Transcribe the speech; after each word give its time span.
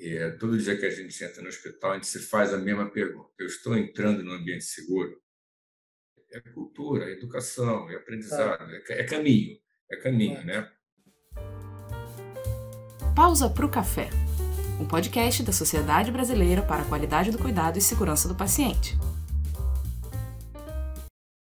é, 0.00 0.30
todo 0.30 0.58
dia 0.58 0.78
que 0.78 0.86
a 0.86 0.90
gente 0.90 1.24
entra 1.24 1.42
no 1.42 1.48
hospital, 1.48 1.92
a 1.92 1.94
gente 1.94 2.06
se 2.06 2.20
faz 2.20 2.54
a 2.54 2.58
mesma 2.58 2.88
pergunta: 2.90 3.30
eu 3.38 3.46
estou 3.46 3.76
entrando 3.76 4.22
no 4.22 4.32
ambiente 4.32 4.64
seguro? 4.64 5.20
É 6.30 6.40
cultura, 6.40 7.06
é 7.06 7.12
educação, 7.12 7.90
é 7.90 7.96
aprendizado, 7.96 8.70
é, 8.70 9.00
é 9.00 9.04
caminho, 9.04 9.58
é 9.90 9.96
caminho, 9.96 10.44
né? 10.44 10.70
Pausa 13.16 13.50
para 13.50 13.66
o 13.66 13.70
café. 13.70 14.10
Um 14.80 14.86
podcast 14.86 15.42
da 15.42 15.52
Sociedade 15.52 16.12
Brasileira 16.12 16.62
para 16.62 16.82
a 16.82 16.88
Qualidade 16.88 17.32
do 17.32 17.38
Cuidado 17.38 17.78
e 17.78 17.80
Segurança 17.80 18.28
do 18.28 18.36
Paciente. 18.36 18.96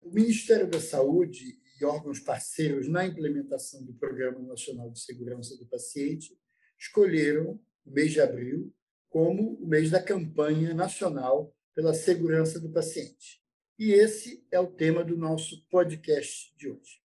O 0.02 0.12
Ministério 0.12 0.70
da 0.70 0.82
Saúde 0.82 1.58
e 1.80 1.86
órgãos 1.86 2.20
parceiros 2.20 2.90
na 2.90 3.06
implementação 3.06 3.82
do 3.86 3.94
Programa 3.94 4.40
Nacional 4.40 4.92
de 4.92 5.00
Segurança 5.00 5.56
do 5.58 5.66
Paciente 5.66 6.38
escolheram 6.78 7.58
o 7.86 7.92
mês 7.92 8.12
de 8.12 8.22
abril 8.22 8.74
como 9.10 9.54
o 9.62 9.68
mês 9.68 9.92
da 9.92 10.02
campanha 10.02 10.74
nacional 10.74 11.56
pela 11.76 11.94
segurança 11.94 12.60
do 12.60 12.72
paciente. 12.72 13.42
E 13.78 13.92
esse 13.92 14.46
é 14.52 14.60
o 14.60 14.72
tema 14.72 15.04
do 15.04 15.18
nosso 15.18 15.66
podcast 15.70 16.56
de 16.58 16.70
hoje. 16.70 17.02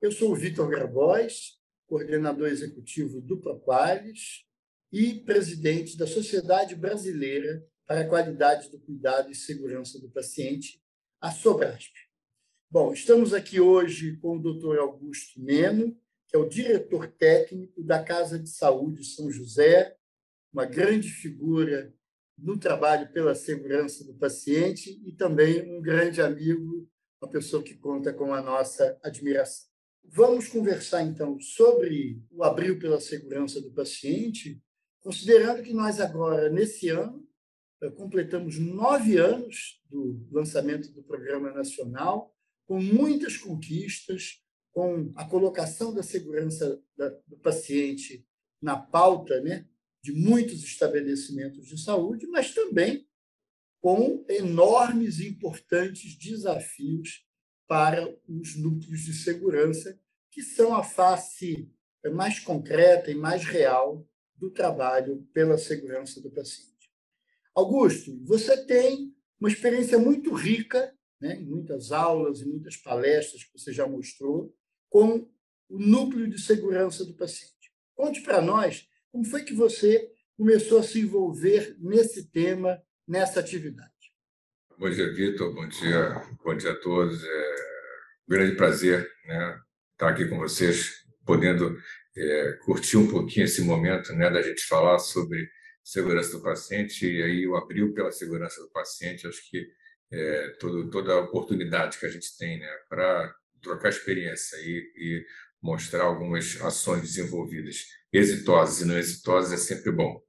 Eu 0.00 0.10
sou 0.10 0.32
o 0.32 0.36
Vitor 0.36 0.68
Grabois, 0.68 1.58
coordenador 1.86 2.48
executivo 2.48 3.20
do 3.20 3.40
Proqualis 3.40 4.44
e 4.92 5.14
presidente 5.20 5.96
da 5.96 6.06
Sociedade 6.06 6.74
Brasileira 6.74 7.64
para 7.86 8.00
a 8.00 8.08
Qualidade 8.08 8.70
do 8.70 8.78
Cuidado 8.78 9.30
e 9.30 9.34
Segurança 9.34 10.00
do 10.00 10.10
Paciente, 10.10 10.82
a 11.20 11.30
Sobrasp. 11.30 11.92
Bom, 12.70 12.92
estamos 12.92 13.32
aqui 13.32 13.60
hoje 13.60 14.16
com 14.18 14.36
o 14.36 14.42
Dr. 14.42 14.78
Augusto 14.78 15.40
Meno, 15.40 15.96
que 16.28 16.36
é 16.36 16.38
o 16.38 16.48
diretor 16.48 17.08
técnico 17.08 17.82
da 17.82 18.02
Casa 18.02 18.38
de 18.38 18.50
Saúde 18.50 19.04
São 19.04 19.30
José, 19.30 19.96
uma 20.52 20.64
grande 20.64 21.08
figura 21.08 21.92
no 22.36 22.58
trabalho 22.58 23.12
pela 23.12 23.34
segurança 23.34 24.04
do 24.04 24.14
paciente 24.14 25.00
e 25.04 25.12
também 25.12 25.76
um 25.76 25.80
grande 25.80 26.22
amigo, 26.22 26.88
uma 27.20 27.30
pessoa 27.30 27.62
que 27.62 27.74
conta 27.74 28.12
com 28.12 28.32
a 28.32 28.40
nossa 28.40 28.98
admiração. 29.02 29.68
Vamos 30.04 30.48
conversar, 30.48 31.02
então, 31.02 31.38
sobre 31.38 32.22
o 32.30 32.42
Abril 32.42 32.78
pela 32.78 33.00
Segurança 33.00 33.60
do 33.60 33.70
Paciente, 33.72 34.62
considerando 35.00 35.62
que 35.62 35.74
nós 35.74 36.00
agora, 36.00 36.48
nesse 36.48 36.88
ano, 36.88 37.26
eh, 37.82 37.90
completamos 37.90 38.58
nove 38.58 39.18
anos 39.18 39.82
do 39.90 40.26
lançamento 40.30 40.90
do 40.92 41.02
Programa 41.02 41.52
Nacional, 41.52 42.34
com 42.66 42.80
muitas 42.80 43.36
conquistas, 43.36 44.42
com 44.72 45.12
a 45.16 45.24
colocação 45.24 45.92
da 45.92 46.02
segurança 46.02 46.80
do 47.26 47.36
paciente 47.38 48.26
na 48.62 48.76
pauta 48.76 49.40
né, 49.40 49.66
de 50.02 50.12
muitos 50.12 50.62
estabelecimentos 50.62 51.66
de 51.66 51.80
saúde, 51.80 52.26
mas 52.26 52.54
também 52.54 53.06
com 53.80 54.24
enormes 54.28 55.18
e 55.18 55.28
importantes 55.28 56.16
desafios 56.16 57.26
para 57.66 58.08
os 58.26 58.56
núcleos 58.56 59.00
de 59.00 59.12
segurança, 59.12 59.98
que 60.30 60.42
são 60.42 60.74
a 60.74 60.82
face 60.82 61.70
mais 62.12 62.38
concreta 62.40 63.10
e 63.10 63.14
mais 63.14 63.44
real 63.44 64.08
do 64.36 64.50
trabalho 64.50 65.28
pela 65.32 65.58
segurança 65.58 66.20
do 66.20 66.30
paciente. 66.30 66.68
Augusto, 67.54 68.18
você 68.24 68.64
tem 68.64 69.14
uma 69.40 69.50
experiência 69.50 69.98
muito 69.98 70.32
rica, 70.32 70.94
né, 71.20 71.36
em 71.36 71.44
muitas 71.44 71.90
aulas 71.92 72.40
e 72.40 72.46
muitas 72.46 72.76
palestras 72.76 73.44
que 73.44 73.58
você 73.58 73.72
já 73.72 73.86
mostrou, 73.86 74.54
com 74.88 75.28
o 75.68 75.78
núcleo 75.78 76.28
de 76.28 76.40
segurança 76.40 77.04
do 77.04 77.14
paciente. 77.14 77.72
Conte 77.94 78.22
para 78.22 78.40
nós 78.40 78.88
como 79.12 79.24
foi 79.24 79.42
que 79.42 79.54
você 79.54 80.10
começou 80.36 80.78
a 80.78 80.82
se 80.82 81.00
envolver 81.00 81.76
nesse 81.78 82.30
tema, 82.30 82.80
nessa 83.06 83.40
atividade? 83.40 83.90
Bom 84.78 84.88
dia, 84.90 85.12
Vitor. 85.12 85.52
Bom 85.52 85.68
dia, 85.68 86.22
bom 86.44 86.56
dia 86.56 86.70
a 86.70 86.76
todos. 86.76 87.24
É 87.24 87.54
um 88.28 88.30
grande 88.30 88.56
prazer 88.56 89.10
né, 89.26 89.60
estar 89.92 90.08
aqui 90.10 90.26
com 90.26 90.38
vocês, 90.38 91.04
podendo 91.26 91.76
é, 92.16 92.52
curtir 92.64 92.96
um 92.96 93.10
pouquinho 93.10 93.44
esse 93.44 93.62
momento 93.62 94.12
né, 94.12 94.30
da 94.30 94.40
gente 94.42 94.62
falar 94.66 94.98
sobre 94.98 95.50
segurança 95.82 96.36
do 96.36 96.42
paciente 96.42 97.06
e 97.06 97.22
aí 97.22 97.46
o 97.46 97.56
abril 97.56 97.92
pela 97.92 98.12
segurança 98.12 98.60
do 98.60 98.70
paciente. 98.70 99.26
Acho 99.26 99.50
que 99.50 99.66
é, 100.12 100.48
todo, 100.60 100.88
toda 100.90 101.12
a 101.14 101.20
oportunidade 101.20 101.98
que 101.98 102.06
a 102.06 102.10
gente 102.10 102.36
tem 102.36 102.60
né, 102.60 102.70
para 102.88 103.34
trocar 103.60 103.88
experiência 103.88 104.56
e, 104.58 104.92
e 104.96 105.26
mostrar 105.62 106.04
algumas 106.04 106.60
ações 106.62 107.02
desenvolvidas 107.02 107.86
exitosas 108.12 108.80
e 108.80 108.84
não 108.86 108.98
exitosas 108.98 109.52
é 109.52 109.56
sempre 109.56 109.90
bom. 109.90 110.20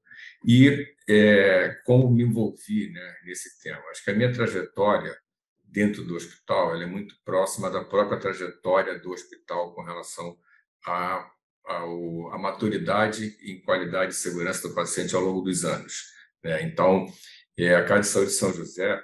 E 0.46 0.88
é, 1.08 1.82
como 1.86 2.10
me 2.10 2.24
envolvi 2.24 2.92
né, 2.92 3.16
nesse 3.26 3.62
tema? 3.62 3.82
Acho 3.90 4.04
que 4.04 4.12
a 4.12 4.16
minha 4.16 4.32
trajetória 4.32 5.16
dentro 5.64 6.04
do 6.04 6.16
hospital 6.16 6.82
é 6.82 6.86
muito 6.86 7.16
próxima 7.24 7.70
da 7.70 7.84
própria 7.84 8.20
trajetória 8.20 8.98
do 9.00 9.12
hospital 9.12 9.74
com 9.74 9.84
relação 9.84 10.38
à 10.86 11.30
a, 11.70 12.38
maturidade 12.38 13.38
em 13.44 13.62
qualidade 13.62 14.14
e 14.14 14.16
segurança 14.16 14.68
do 14.68 14.74
paciente 14.74 15.16
ao 15.16 15.22
longo 15.22 15.42
dos 15.42 15.64
anos. 15.64 16.06
Né? 16.44 16.64
Então, 16.64 17.06
é, 17.58 17.76
a 17.76 17.86
Casa 17.86 18.02
de 18.02 18.08
Saúde 18.08 18.30
de 18.30 18.36
São 18.38 18.54
José 18.54 19.04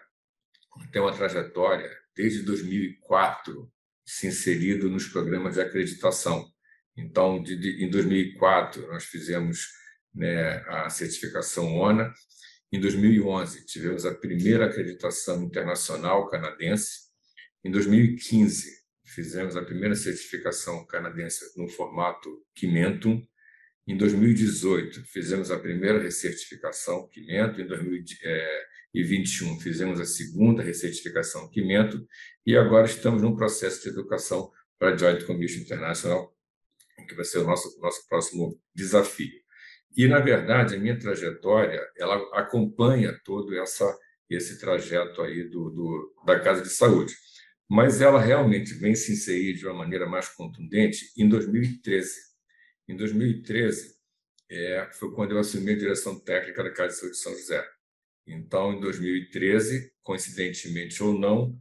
tem 0.91 1.01
uma 1.01 1.13
trajetória 1.13 1.91
desde 2.15 2.41
2004 2.43 3.71
se 4.05 4.27
inserido 4.27 4.89
nos 4.89 5.07
programas 5.07 5.55
de 5.55 5.61
acreditação. 5.61 6.45
Então, 6.95 7.41
de, 7.41 7.57
de, 7.57 7.83
em 7.83 7.89
2004, 7.89 8.87
nós 8.87 9.05
fizemos 9.05 9.67
né, 10.13 10.63
a 10.67 10.89
certificação 10.89 11.75
ONA. 11.75 12.13
Em 12.71 12.79
2011, 12.79 13.65
tivemos 13.65 14.05
a 14.05 14.13
primeira 14.13 14.65
acreditação 14.65 15.43
internacional 15.43 16.29
canadense. 16.29 17.05
Em 17.63 17.71
2015, 17.71 18.69
fizemos 19.03 19.55
a 19.55 19.63
primeira 19.63 19.95
certificação 19.95 20.85
canadense 20.85 21.43
no 21.57 21.67
formato 21.67 22.29
Quimentum. 22.55 23.21
Em 23.87 23.95
2018, 23.95 25.03
fizemos 25.03 25.51
a 25.51 25.59
primeira 25.59 26.01
recertificação 26.01 27.07
Quimento. 27.07 27.61
Em 27.61 27.67
2021, 27.67 29.59
fizemos 29.59 29.99
a 29.99 30.05
segunda 30.05 30.63
recertificação 30.63 31.47
Quimento. 31.51 32.03
E 32.43 32.57
agora 32.57 32.87
estamos 32.87 33.21
num 33.21 33.35
processo 33.35 33.83
de 33.83 33.89
educação 33.89 34.51
para 34.79 34.95
a 34.95 34.97
Joint 34.97 35.23
Commission 35.25 35.61
International, 35.61 36.35
que 37.07 37.13
vai 37.13 37.23
ser 37.23 37.37
o 37.37 37.43
nosso, 37.43 37.79
nosso 37.79 38.07
próximo 38.09 38.59
desafio. 38.73 39.39
E, 39.95 40.07
na 40.07 40.19
verdade, 40.19 40.73
a 40.75 40.79
minha 40.79 40.97
trajetória 40.97 41.79
ela 41.95 42.15
acompanha 42.33 43.15
todo 43.23 43.55
essa, 43.55 43.85
esse 44.27 44.59
trajeto 44.59 45.21
aí 45.21 45.43
do, 45.43 45.69
do, 45.69 46.15
da 46.25 46.39
Casa 46.39 46.63
de 46.63 46.69
Saúde. 46.69 47.13
Mas 47.69 48.01
ela 48.01 48.19
realmente 48.19 48.73
vem 48.73 48.95
se 48.95 49.13
inserir 49.13 49.53
de 49.53 49.67
uma 49.67 49.75
maneira 49.75 50.07
mais 50.07 50.27
contundente 50.29 51.05
em 51.15 51.29
2013 51.29 52.34
em 52.87 52.95
2013, 52.95 53.95
é, 54.49 54.89
foi 54.93 55.11
quando 55.13 55.31
eu 55.31 55.39
assumi 55.39 55.71
a 55.71 55.77
direção 55.77 56.19
técnica 56.19 56.63
da 56.63 56.71
Casa 56.71 56.93
de 56.93 56.99
Saúde 56.99 57.15
de 57.15 57.21
São 57.21 57.33
José. 57.33 57.67
Então, 58.27 58.73
em 58.73 58.79
2013, 58.79 59.91
coincidentemente 60.03 61.01
ou 61.01 61.17
não, 61.17 61.57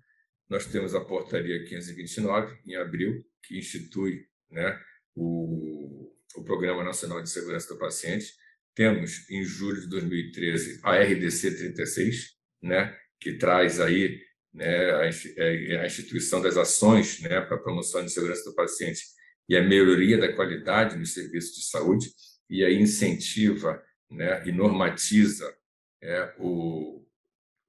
nós 0.48 0.66
temos 0.66 0.94
a 0.94 1.00
portaria 1.00 1.64
529, 1.64 2.58
em 2.66 2.76
abril, 2.76 3.24
que 3.42 3.58
institui 3.58 4.26
né, 4.50 4.78
o, 5.14 6.12
o 6.36 6.44
Programa 6.44 6.84
Nacional 6.84 7.22
de 7.22 7.30
Segurança 7.30 7.72
do 7.72 7.78
Paciente. 7.78 8.32
Temos, 8.74 9.28
em 9.30 9.42
julho 9.44 9.80
de 9.80 9.88
2013, 9.88 10.80
a 10.82 10.98
RDC 10.98 11.56
36, 11.56 12.34
né, 12.62 12.96
que 13.20 13.34
traz 13.34 13.80
aí 13.80 14.20
né, 14.52 14.92
a, 14.92 15.10
é, 15.36 15.80
a 15.80 15.86
instituição 15.86 16.40
das 16.40 16.56
ações 16.56 17.20
né, 17.20 17.40
para 17.40 17.56
a 17.56 17.60
promoção 17.60 18.04
de 18.04 18.12
segurança 18.12 18.44
do 18.44 18.54
paciente 18.54 19.02
e 19.48 19.56
a 19.56 19.62
melhoria 19.62 20.18
da 20.18 20.32
qualidade 20.32 20.96
nos 20.96 21.12
serviços 21.12 21.56
de 21.56 21.64
saúde, 21.66 22.10
e 22.48 22.64
aí 22.64 22.76
incentiva 22.76 23.82
né, 24.10 24.46
e 24.46 24.52
normatiza 24.52 25.54
é, 26.02 26.34
o, 26.38 27.04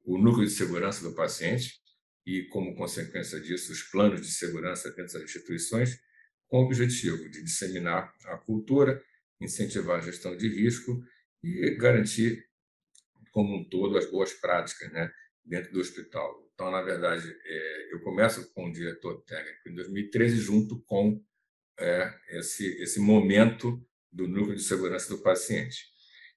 o 0.03 0.17
núcleo 0.17 0.45
de 0.45 0.51
segurança 0.51 1.01
do 1.03 1.15
paciente 1.15 1.79
e, 2.25 2.43
como 2.43 2.75
consequência 2.75 3.39
disso, 3.39 3.71
os 3.71 3.83
planos 3.83 4.21
de 4.21 4.31
segurança 4.31 4.89
dentro 4.89 5.13
das 5.13 5.23
instituições, 5.23 5.99
com 6.47 6.61
o 6.61 6.65
objetivo 6.65 7.29
de 7.29 7.43
disseminar 7.43 8.13
a 8.25 8.37
cultura, 8.37 9.01
incentivar 9.39 9.99
a 9.99 10.01
gestão 10.01 10.35
de 10.35 10.47
risco 10.47 11.03
e 11.43 11.75
garantir, 11.75 12.45
como 13.31 13.55
um 13.55 13.63
todo, 13.63 13.97
as 13.97 14.09
boas 14.09 14.33
práticas 14.33 14.91
né, 14.91 15.11
dentro 15.43 15.71
do 15.71 15.79
hospital. 15.79 16.49
Então, 16.53 16.71
na 16.71 16.81
verdade, 16.81 17.35
é, 17.45 17.93
eu 17.93 17.99
começo 18.01 18.51
com 18.53 18.67
o 18.67 18.71
diretor 18.71 19.21
técnico 19.23 19.69
em 19.69 19.75
2013, 19.75 20.37
junto 20.37 20.81
com 20.83 21.21
é, 21.79 22.13
esse, 22.29 22.65
esse 22.81 22.99
momento 22.99 23.85
do 24.11 24.27
núcleo 24.27 24.55
de 24.55 24.63
segurança 24.63 25.09
do 25.09 25.21
paciente. 25.21 25.85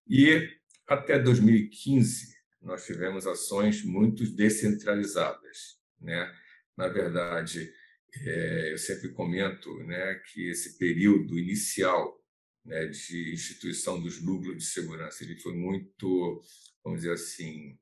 E 0.08 0.48
até 0.86 1.18
2015, 1.18 2.36
nós 2.62 2.84
tivemos 2.84 3.26
ações 3.26 3.84
muito 3.84 4.24
descentralizadas. 4.34 5.78
Né? 6.00 6.32
Na 6.76 6.88
verdade, 6.88 7.72
é, 8.16 8.72
eu 8.72 8.78
sempre 8.78 9.10
comento 9.10 9.72
né, 9.84 10.14
que 10.32 10.48
esse 10.48 10.78
período 10.78 11.38
inicial 11.38 12.18
né, 12.64 12.86
de 12.86 13.32
instituição 13.32 14.00
dos 14.00 14.22
núcleos 14.22 14.58
de 14.58 14.64
segurança. 14.64 15.24
Ele 15.24 15.38
foi 15.40 15.54
muito, 15.54 16.42
vamos 16.84 17.00
dizer 17.00 17.12
assim, 17.12 17.78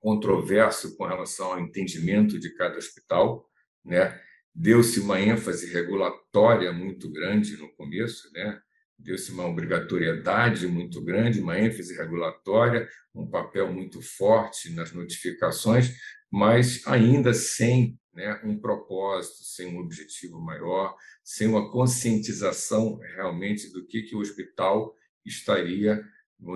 controverso 0.00 0.96
com 0.96 1.04
relação 1.04 1.52
ao 1.52 1.60
entendimento 1.60 2.38
de 2.38 2.50
cada 2.54 2.76
hospital, 2.76 3.50
né? 3.84 4.22
Deu-se 4.58 5.00
uma 5.00 5.20
ênfase 5.20 5.70
regulatória 5.70 6.72
muito 6.72 7.10
grande 7.10 7.58
no 7.58 7.68
começo, 7.74 8.32
né? 8.32 8.58
Deu-se 8.98 9.30
uma 9.30 9.46
obrigatoriedade 9.46 10.66
muito 10.66 11.04
grande, 11.04 11.42
uma 11.42 11.58
ênfase 11.58 11.94
regulatória, 11.94 12.88
um 13.14 13.28
papel 13.28 13.70
muito 13.70 14.00
forte 14.00 14.72
nas 14.72 14.92
notificações, 14.92 15.94
mas 16.32 16.86
ainda 16.86 17.34
sem 17.34 18.00
né, 18.14 18.40
um 18.44 18.58
propósito, 18.58 19.44
sem 19.44 19.66
um 19.66 19.78
objetivo 19.78 20.40
maior, 20.40 20.96
sem 21.22 21.46
uma 21.46 21.70
conscientização 21.70 22.96
realmente 23.14 23.70
do 23.70 23.86
que, 23.86 24.04
que 24.04 24.16
o 24.16 24.20
hospital 24.20 24.94
estaria 25.22 26.02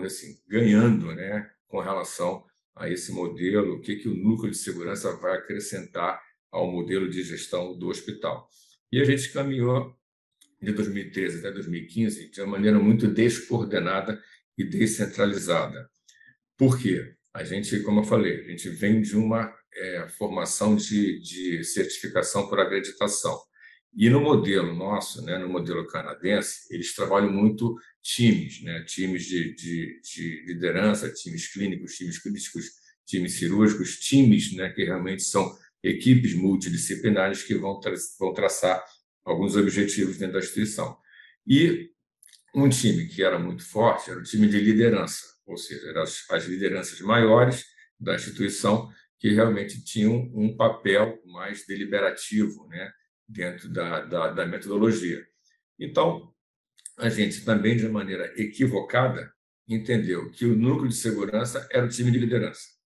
assim, 0.06 0.38
ganhando 0.48 1.14
né, 1.14 1.50
com 1.68 1.80
relação 1.80 2.46
a 2.74 2.88
esse 2.88 3.12
modelo, 3.12 3.74
o 3.74 3.80
que, 3.82 3.96
que 3.96 4.08
o 4.08 4.16
núcleo 4.16 4.50
de 4.50 4.56
segurança 4.56 5.14
vai 5.16 5.36
acrescentar 5.36 6.18
ao 6.50 6.70
modelo 6.70 7.08
de 7.08 7.22
gestão 7.22 7.78
do 7.78 7.88
hospital. 7.88 8.48
E 8.92 9.00
a 9.00 9.04
gente 9.04 9.32
caminhou 9.32 9.94
de 10.60 10.72
2013 10.72 11.38
até 11.38 11.50
2015 11.52 12.30
de 12.30 12.40
uma 12.40 12.52
maneira 12.52 12.78
muito 12.78 13.06
descoordenada 13.06 14.20
e 14.58 14.64
descentralizada. 14.64 15.88
Por 16.56 16.78
quê? 16.78 17.14
A 17.32 17.44
gente, 17.44 17.80
como 17.80 18.00
eu 18.00 18.04
falei, 18.04 18.40
a 18.40 18.48
gente 18.48 18.68
vem 18.68 19.00
de 19.00 19.16
uma 19.16 19.54
é, 19.74 20.08
formação 20.08 20.76
de, 20.76 21.20
de 21.20 21.64
certificação 21.64 22.48
por 22.48 22.58
acreditação. 22.58 23.40
E 23.94 24.08
no 24.08 24.20
modelo 24.20 24.74
nosso, 24.74 25.24
né, 25.24 25.38
no 25.38 25.48
modelo 25.48 25.86
canadense, 25.86 26.72
eles 26.72 26.94
trabalham 26.94 27.32
muito 27.32 27.76
times, 28.02 28.62
né, 28.62 28.84
times 28.84 29.24
de, 29.24 29.54
de, 29.54 30.00
de 30.00 30.44
liderança, 30.46 31.12
times 31.12 31.52
clínicos, 31.52 31.96
times 31.96 32.18
críticos, 32.18 32.66
times 33.06 33.34
cirúrgicos, 33.34 33.98
times 33.98 34.54
né, 34.54 34.68
que 34.70 34.84
realmente 34.84 35.22
são 35.22 35.56
equipes 35.82 36.34
multidisciplinares 36.34 37.42
que 37.42 37.54
vão, 37.54 37.80
tra 37.80 37.94
vão 38.18 38.32
traçar 38.32 38.84
alguns 39.24 39.56
objetivos 39.56 40.18
dentro 40.18 40.34
da 40.34 40.40
instituição. 40.40 40.96
E 41.46 41.90
um 42.54 42.68
time 42.68 43.06
que 43.06 43.22
era 43.22 43.38
muito 43.38 43.64
forte 43.64 44.10
era 44.10 44.18
o 44.18 44.22
time 44.22 44.48
de 44.48 44.60
liderança, 44.60 45.24
ou 45.46 45.56
seja, 45.56 45.88
eram 45.88 46.02
as, 46.02 46.28
as 46.30 46.44
lideranças 46.44 47.00
maiores 47.00 47.64
da 47.98 48.14
instituição 48.14 48.90
que 49.18 49.30
realmente 49.30 49.84
tinham 49.84 50.30
um 50.34 50.56
papel 50.56 51.20
mais 51.26 51.66
deliberativo 51.66 52.66
né, 52.68 52.90
dentro 53.28 53.68
da, 53.68 54.00
da, 54.00 54.30
da 54.30 54.46
metodologia. 54.46 55.24
Então, 55.78 56.32
a 56.96 57.08
gente 57.08 57.44
também, 57.44 57.76
de 57.76 57.88
maneira 57.88 58.32
equivocada, 58.36 59.32
entendeu 59.68 60.30
que 60.30 60.44
o 60.44 60.56
núcleo 60.56 60.88
de 60.88 60.96
segurança 60.96 61.66
era 61.70 61.86
o 61.86 61.88
time 61.88 62.10
de 62.10 62.18
liderança. 62.18 62.79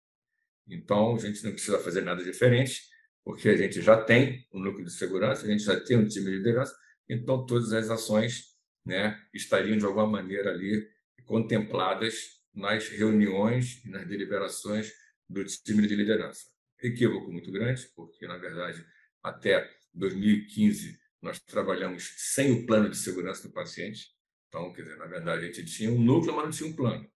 Então, 0.68 1.14
a 1.14 1.18
gente 1.18 1.44
não 1.44 1.52
precisa 1.52 1.78
fazer 1.78 2.00
nada 2.02 2.22
diferente, 2.22 2.82
porque 3.24 3.48
a 3.48 3.56
gente 3.56 3.80
já 3.80 4.02
tem 4.02 4.46
um 4.52 4.60
núcleo 4.60 4.84
de 4.84 4.92
segurança, 4.92 5.44
a 5.44 5.50
gente 5.50 5.62
já 5.62 5.78
tem 5.80 5.96
um 5.96 6.06
time 6.06 6.26
de 6.26 6.36
liderança, 6.36 6.74
então 7.08 7.44
todas 7.44 7.72
as 7.72 7.90
ações 7.90 8.54
né, 8.84 9.18
estariam, 9.32 9.76
de 9.76 9.84
alguma 9.84 10.06
maneira, 10.06 10.50
ali 10.50 10.86
contempladas 11.24 12.14
nas 12.52 12.88
reuniões 12.88 13.84
e 13.84 13.88
nas 13.88 14.06
deliberações 14.06 14.92
do 15.28 15.44
time 15.44 15.86
de 15.86 15.96
liderança. 15.96 16.44
Equívoco 16.82 17.32
muito 17.32 17.50
grande, 17.50 17.88
porque, 17.96 18.26
na 18.26 18.36
verdade, 18.36 18.84
até 19.22 19.68
2015 19.94 20.98
nós 21.22 21.40
trabalhamos 21.40 22.12
sem 22.18 22.52
o 22.52 22.66
plano 22.66 22.90
de 22.90 22.98
segurança 22.98 23.48
do 23.48 23.54
paciente. 23.54 24.08
Então, 24.48 24.72
quer 24.72 24.82
dizer, 24.82 24.96
na 24.98 25.06
verdade, 25.06 25.44
a 25.44 25.46
gente 25.46 25.64
tinha 25.64 25.90
um 25.90 25.98
núcleo, 25.98 26.36
mas 26.36 26.44
não 26.44 26.52
tinha 26.52 26.68
um 26.68 26.76
plano. 26.76 27.10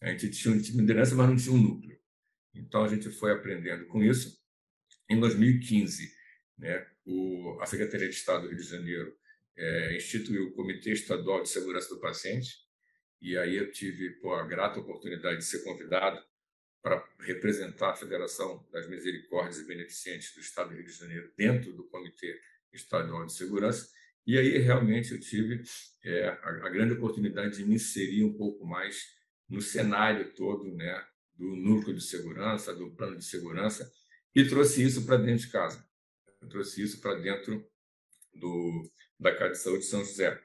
A 0.00 0.10
gente 0.10 0.30
tinha 0.30 0.54
um 0.54 0.58
time 0.58 0.76
de 0.76 0.80
liderança, 0.80 1.14
mas 1.16 1.28
não 1.28 1.36
tinha 1.36 1.54
um 1.54 1.60
núcleo. 1.60 1.99
Então, 2.54 2.84
a 2.84 2.88
gente 2.88 3.10
foi 3.10 3.32
aprendendo 3.32 3.86
com 3.86 4.02
isso. 4.02 4.38
Em 5.08 5.18
2015, 5.18 6.12
né, 6.58 6.86
o, 7.04 7.58
a 7.60 7.66
Secretaria 7.66 8.08
de 8.08 8.14
Estado 8.14 8.42
do 8.42 8.48
Rio 8.48 8.58
de 8.58 8.68
Janeiro 8.68 9.16
é, 9.56 9.96
instituiu 9.96 10.48
o 10.48 10.52
Comitê 10.52 10.92
Estadual 10.92 11.42
de 11.42 11.48
Segurança 11.48 11.88
do 11.94 12.00
Paciente, 12.00 12.58
e 13.20 13.36
aí 13.36 13.56
eu 13.56 13.70
tive 13.70 14.10
pô, 14.20 14.34
a 14.34 14.46
grata 14.46 14.80
oportunidade 14.80 15.38
de 15.38 15.44
ser 15.44 15.62
convidado 15.62 16.22
para 16.82 17.06
representar 17.20 17.90
a 17.90 17.96
Federação 17.96 18.66
das 18.72 18.88
Misericórdias 18.88 19.58
e 19.58 19.66
Beneficentes 19.66 20.34
do 20.34 20.40
Estado 20.40 20.70
do 20.70 20.76
Rio 20.76 20.86
de 20.86 20.92
Janeiro 20.92 21.30
dentro 21.36 21.72
do 21.72 21.84
Comitê 21.84 22.40
Estadual 22.72 23.26
de 23.26 23.32
Segurança, 23.34 23.90
e 24.26 24.38
aí 24.38 24.58
realmente 24.58 25.12
eu 25.12 25.20
tive 25.20 25.62
é, 26.04 26.28
a, 26.28 26.48
a, 26.48 26.68
grande 26.68 26.94
oportunidade 26.94 27.56
de 27.56 27.64
me 27.64 27.74
inserir 27.74 28.24
um 28.24 28.32
pouco 28.32 28.64
mais 28.64 29.14
no 29.48 29.60
cenário 29.60 30.32
todo 30.34 30.64
né, 30.74 31.04
do 31.40 31.56
núcleo 31.56 31.96
de 31.96 32.02
segurança, 32.02 32.74
do 32.74 32.90
plano 32.90 33.16
de 33.16 33.24
segurança, 33.24 33.90
e 34.34 34.44
trouxe 34.46 34.84
isso 34.84 35.06
para 35.06 35.16
dentro 35.16 35.46
de 35.46 35.50
casa. 35.50 35.82
Eu 36.38 36.48
trouxe 36.50 36.82
isso 36.82 37.00
para 37.00 37.14
dentro 37.14 37.66
do, 38.34 38.90
da 39.18 39.34
Casa 39.34 39.52
de 39.52 39.58
Saúde 39.58 39.80
de 39.80 39.86
São 39.86 40.04
José. 40.04 40.38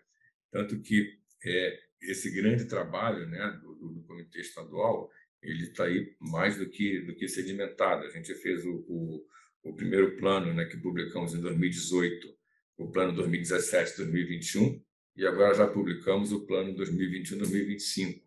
Tanto 0.49 0.79
que 0.79 1.19
é, 1.43 1.79
esse 2.01 2.31
grande 2.31 2.65
trabalho 2.65 3.27
né, 3.27 3.59
do, 3.61 3.75
do, 3.75 3.89
do 3.89 4.03
Comitê 4.03 4.39
Estadual 4.39 5.11
ele 5.41 5.63
está 5.63 5.83
aí 5.83 6.15
mais 6.19 6.57
do 6.57 6.67
que, 6.67 7.01
do 7.01 7.13
que 7.13 7.27
sedimentado. 7.27 8.05
A 8.05 8.09
gente 8.09 8.33
fez 8.35 8.65
o, 8.65 8.83
o, 8.87 9.25
o 9.63 9.75
primeiro 9.75 10.15
plano 10.17 10.53
né, 10.53 10.65
que 10.65 10.77
publicamos 10.77 11.35
em 11.35 11.41
2018, 11.41 12.35
o 12.77 12.89
plano 12.89 13.13
2017-2021, 13.21 14.81
e 15.17 15.27
agora 15.27 15.53
já 15.53 15.67
publicamos 15.67 16.31
o 16.31 16.47
plano 16.47 16.73
2021-2025. 16.73 18.24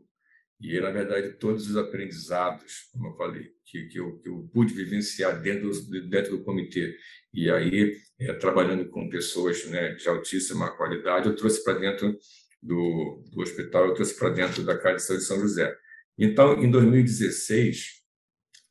E, 0.61 0.81
na 0.81 0.91
verdade, 0.91 1.35
todos 1.35 1.71
os 1.71 1.77
aprendizados, 1.77 2.89
como 2.93 3.09
eu 3.09 3.17
falei, 3.17 3.53
que, 3.65 3.87
que, 3.87 3.99
eu, 3.99 4.19
que 4.19 4.29
eu 4.29 4.51
pude 4.53 4.75
vivenciar 4.75 5.41
dentro, 5.41 5.71
dentro 6.09 6.37
do 6.37 6.45
comitê, 6.45 6.97
e 7.33 7.49
aí, 7.51 7.97
é, 8.19 8.33
trabalhando 8.33 8.89
com 8.89 9.09
pessoas 9.09 9.65
né, 9.67 9.95
de 9.95 10.09
altíssima 10.09 10.77
qualidade, 10.77 11.29
eu 11.29 11.37
trouxe 11.37 11.63
para 11.63 11.79
dentro 11.79 12.19
do, 12.61 13.23
do 13.31 13.41
hospital, 13.41 13.87
eu 13.87 13.95
trouxe 13.95 14.19
para 14.19 14.31
dentro 14.31 14.65
da 14.65 14.77
Casa 14.77 14.97
de 14.97 15.03
Saúde 15.03 15.23
de 15.23 15.29
São 15.29 15.41
José. 15.41 15.77
Então, 16.19 16.61
em 16.63 16.71
2016, 16.71 18.03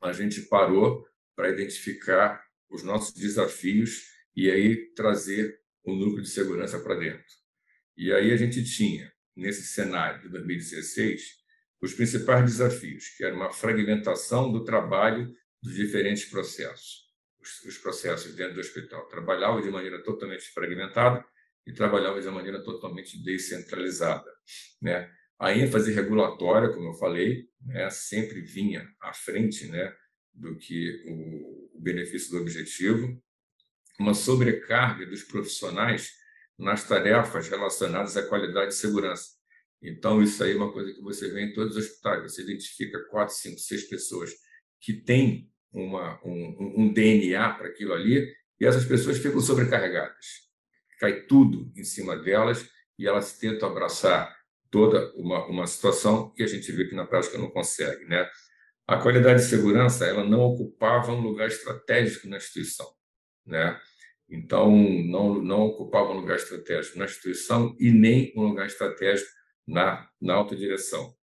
a 0.02 0.12
gente 0.12 0.42
parou 0.42 1.06
para 1.36 1.50
identificar 1.50 2.44
os 2.70 2.84
nossos 2.84 3.14
desafios 3.14 4.04
e 4.36 4.52
aí 4.52 4.94
trazer 4.94 5.58
o 5.84 5.94
núcleo 5.96 6.22
de 6.22 6.30
segurança 6.30 6.80
para 6.80 6.96
dentro. 6.96 7.24
E 7.96 8.12
aí 8.12 8.32
a 8.32 8.38
gente 8.38 8.64
tinha, 8.64 9.12
nesse 9.36 9.64
cenário 9.64 10.22
de 10.22 10.30
2016, 10.30 11.37
os 11.82 11.94
principais 11.94 12.44
desafios, 12.46 13.10
que 13.10 13.24
era 13.24 13.36
uma 13.36 13.52
fragmentação 13.52 14.52
do 14.52 14.64
trabalho 14.64 15.32
dos 15.62 15.76
diferentes 15.76 16.26
processos. 16.26 17.08
Os, 17.40 17.64
os 17.66 17.78
processos 17.78 18.36
dentro 18.36 18.56
do 18.56 18.60
hospital 18.60 19.08
trabalhavam 19.08 19.62
de 19.62 19.70
maneira 19.70 20.02
totalmente 20.04 20.50
fragmentada 20.50 21.24
e 21.66 21.74
trabalhavam 21.74 22.20
de 22.20 22.30
maneira 22.30 22.64
totalmente 22.64 23.22
descentralizada. 23.24 24.32
Né? 24.82 25.12
A 25.40 25.54
ênfase 25.54 25.94
regulatória, 25.94 26.70
como 26.70 26.90
eu 26.90 26.94
falei, 26.94 27.48
né, 27.62 27.90
sempre 27.90 28.42
vinha 28.42 28.88
à 29.02 29.14
frente 29.14 29.68
né, 29.68 29.94
do 30.34 30.58
que 30.58 31.04
o, 31.06 31.78
o 31.78 31.82
benefício 31.82 32.32
do 32.32 32.42
objetivo. 32.42 33.22
Uma 34.00 34.14
sobrecarga 34.14 35.06
dos 35.06 35.24
profissionais 35.24 36.12
nas 36.58 36.88
tarefas 36.88 37.50
relacionadas 37.50 38.18
à 38.18 38.24
qualidade 38.24 38.74
e 38.74 38.78
segurança. 38.78 39.37
Então, 39.82 40.22
isso 40.22 40.44
aí 40.44 40.54
é 40.54 40.56
uma 40.56 40.72
coisa 40.72 40.92
que 40.92 41.02
você 41.02 41.30
vê 41.30 41.44
em 41.44 41.54
todos 41.54 41.76
os 41.76 41.86
hospitais. 41.86 42.24
Você 42.24 42.42
identifica 42.42 43.04
quatro, 43.10 43.36
cinco, 43.36 43.60
seis 43.60 43.88
pessoas 43.88 44.32
que 44.82 44.94
têm 44.94 45.50
uma, 45.72 46.20
um, 46.26 46.74
um 46.78 46.94
DNA 46.94 47.54
para 47.54 47.68
aquilo 47.68 47.94
ali 47.94 48.34
e 48.60 48.66
essas 48.66 48.86
pessoas 48.86 49.18
ficam 49.18 49.40
sobrecarregadas. 49.40 50.26
Cai 51.00 51.22
tudo 51.26 51.72
em 51.76 51.84
cima 51.84 52.18
delas 52.18 52.68
e 52.98 53.08
elas 53.08 53.38
tentam 53.38 53.70
abraçar 53.70 54.36
toda 54.72 55.14
uma, 55.16 55.46
uma 55.46 55.68
situação 55.68 56.32
que 56.32 56.44
a 56.44 56.48
gente 56.48 56.72
vê 56.72 56.86
que 56.86 56.96
na 56.96 57.06
prática 57.06 57.38
não 57.38 57.50
consegue. 57.50 58.06
Né? 58.06 58.28
A 58.88 58.98
qualidade 58.98 59.42
de 59.42 59.50
segurança 59.50 60.06
ela 60.06 60.24
não 60.24 60.42
ocupava 60.42 61.12
um 61.12 61.22
lugar 61.22 61.48
estratégico 61.48 62.28
na 62.28 62.38
instituição. 62.38 62.88
Né? 63.46 63.80
Então, 64.30 64.72
não, 64.72 65.42
não 65.42 65.62
ocupava 65.62 66.12
um 66.12 66.20
lugar 66.20 66.38
estratégico 66.38 66.98
na 66.98 67.06
instituição 67.06 67.76
e 67.80 67.92
nem 67.92 68.34
um 68.36 68.48
lugar 68.48 68.66
estratégico 68.66 69.37
na, 69.68 70.10
na 70.22 70.34
alta 70.34 70.56
direção. 70.56 71.16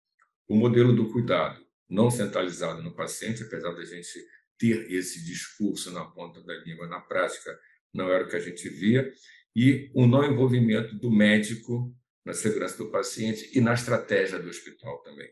O 0.49 0.57
modelo 0.57 0.95
do 0.95 1.11
cuidado 1.13 1.65
não 1.89 2.11
centralizado 2.11 2.83
no 2.83 2.95
paciente, 2.95 3.43
apesar 3.43 3.73
da 3.73 3.85
gente 3.85 4.19
ter 4.59 4.91
esse 4.91 5.25
discurso 5.25 5.91
na 5.91 6.05
ponta 6.05 6.43
da 6.43 6.55
língua, 6.55 6.87
na 6.87 7.01
prática 7.01 7.59
não 7.93 8.11
era 8.11 8.25
o 8.25 8.29
que 8.29 8.37
a 8.37 8.41
gente 8.41 8.69
via, 8.69 9.13
e 9.55 9.91
o 9.95 10.07
não 10.07 10.25
envolvimento 10.25 10.95
do 10.97 11.11
médico 11.11 11.95
na 12.25 12.33
segurança 12.33 12.79
do 12.79 12.91
paciente 12.91 13.51
e 13.55 13.61
na 13.61 13.75
estratégia 13.75 14.39
do 14.39 14.49
hospital 14.49 15.03
também. 15.03 15.31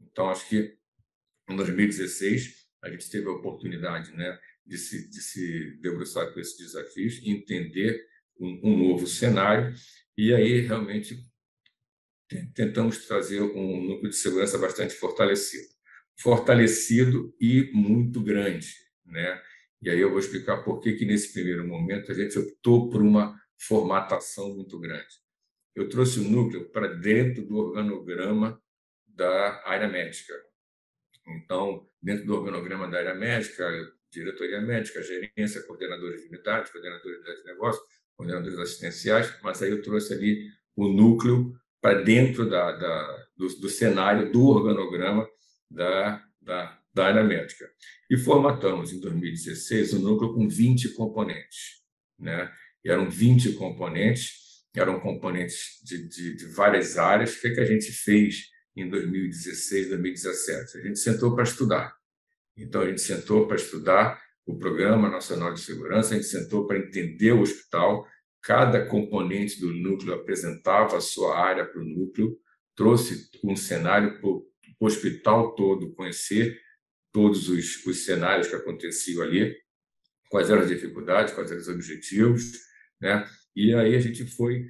Então, 0.00 0.28
acho 0.28 0.48
que 0.48 0.76
em 1.48 1.56
2016 1.56 2.66
a 2.82 2.90
gente 2.90 3.10
teve 3.10 3.28
a 3.28 3.32
oportunidade 3.32 4.12
né, 4.12 4.38
de, 4.66 4.78
se, 4.78 5.08
de 5.08 5.20
se 5.20 5.78
debruçar 5.80 6.32
com 6.32 6.40
esses 6.40 6.56
desafios, 6.56 7.20
entender 7.22 8.04
um, 8.38 8.60
um 8.64 8.88
novo 8.88 9.06
cenário 9.06 9.74
e 10.16 10.34
aí 10.34 10.60
realmente 10.60 11.29
tentamos 12.54 13.06
trazer 13.06 13.40
um 13.40 13.82
núcleo 13.82 14.10
de 14.10 14.16
segurança 14.16 14.58
bastante 14.58 14.94
fortalecido. 14.94 15.68
Fortalecido 16.18 17.34
e 17.40 17.70
muito 17.72 18.22
grande. 18.22 18.72
Né? 19.04 19.40
E 19.82 19.90
aí 19.90 19.98
eu 19.98 20.10
vou 20.10 20.18
explicar 20.18 20.62
por 20.62 20.80
que, 20.80 20.92
que 20.92 21.04
nesse 21.04 21.32
primeiro 21.32 21.66
momento 21.66 22.12
a 22.12 22.14
gente 22.14 22.38
optou 22.38 22.88
por 22.88 23.02
uma 23.02 23.38
formatação 23.58 24.54
muito 24.54 24.78
grande. 24.78 25.08
Eu 25.74 25.88
trouxe 25.88 26.20
o 26.20 26.24
núcleo 26.24 26.68
para 26.70 26.88
dentro 26.88 27.44
do 27.44 27.56
organograma 27.56 28.60
da 29.06 29.62
área 29.66 29.88
médica. 29.88 30.34
Então, 31.26 31.88
dentro 32.02 32.26
do 32.26 32.34
organograma 32.34 32.88
da 32.88 32.98
área 32.98 33.14
médica, 33.14 33.68
diretoria 34.10 34.60
médica, 34.60 35.02
gerência, 35.02 35.62
coordenadores 35.62 36.22
de 36.22 36.28
unidade, 36.28 36.70
coordenadores 36.70 37.38
de 37.38 37.44
negócios, 37.44 37.84
coordenadores 38.16 38.58
assistenciais, 38.58 39.32
mas 39.42 39.62
aí 39.62 39.70
eu 39.70 39.82
trouxe 39.82 40.12
ali 40.12 40.48
o 40.76 40.88
núcleo 40.88 41.54
para 41.80 42.02
dentro 42.02 42.48
da, 42.48 42.72
da 42.72 43.26
do, 43.36 43.48
do, 43.60 43.68
cenário 43.68 44.30
do 44.30 44.46
organograma 44.46 45.26
da, 45.70 46.22
da, 46.40 46.78
da 46.94 47.06
área 47.06 47.24
médica. 47.24 47.68
E 48.10 48.16
formatamos, 48.16 48.92
em 48.92 49.00
2016, 49.00 49.94
um 49.94 50.00
núcleo 50.00 50.34
com 50.34 50.48
20 50.48 50.90
componentes. 50.90 51.80
Né? 52.18 52.50
E 52.84 52.90
eram 52.90 53.08
20 53.08 53.54
componentes, 53.54 54.64
eram 54.74 55.00
componentes 55.00 55.80
de, 55.82 56.08
de, 56.08 56.36
de 56.36 56.46
várias 56.46 56.98
áreas. 56.98 57.34
O 57.34 57.40
que, 57.40 57.48
é 57.48 57.54
que 57.54 57.60
a 57.60 57.66
gente 57.66 57.90
fez 57.92 58.48
em 58.76 58.88
2016, 58.88 59.88
2017? 59.88 60.78
A 60.78 60.80
gente 60.82 60.98
sentou 60.98 61.34
para 61.34 61.44
estudar. 61.44 61.94
Então, 62.56 62.82
a 62.82 62.86
gente 62.86 63.00
sentou 63.00 63.46
para 63.46 63.56
estudar 63.56 64.20
o 64.46 64.58
Programa 64.58 65.08
Nacional 65.08 65.54
de 65.54 65.60
Segurança, 65.60 66.14
a 66.14 66.16
gente 66.16 66.28
sentou 66.28 66.66
para 66.66 66.78
entender 66.78 67.32
o 67.32 67.40
hospital, 67.40 68.06
cada 68.42 68.86
componente 68.86 69.60
do 69.60 69.72
núcleo 69.72 70.14
apresentava 70.14 70.96
a 70.96 71.00
sua 71.00 71.38
área 71.38 71.64
para 71.64 71.80
o 71.80 71.84
núcleo, 71.84 72.38
trouxe 72.74 73.28
um 73.44 73.54
cenário 73.54 74.18
para 74.18 74.28
o 74.28 74.46
hospital 74.80 75.54
todo 75.54 75.92
conhecer 75.92 76.58
todos 77.12 77.48
os, 77.48 77.84
os 77.84 78.04
cenários 78.04 78.48
que 78.48 78.54
aconteciam 78.54 79.22
ali, 79.22 79.54
quais 80.30 80.48
eram 80.48 80.62
as 80.62 80.68
dificuldades, 80.68 81.34
quais 81.34 81.50
eram 81.50 81.60
os 81.60 81.68
objetivos, 81.68 82.52
né? 83.00 83.28
E 83.54 83.74
aí 83.74 83.94
a 83.96 84.00
gente 84.00 84.24
foi, 84.24 84.66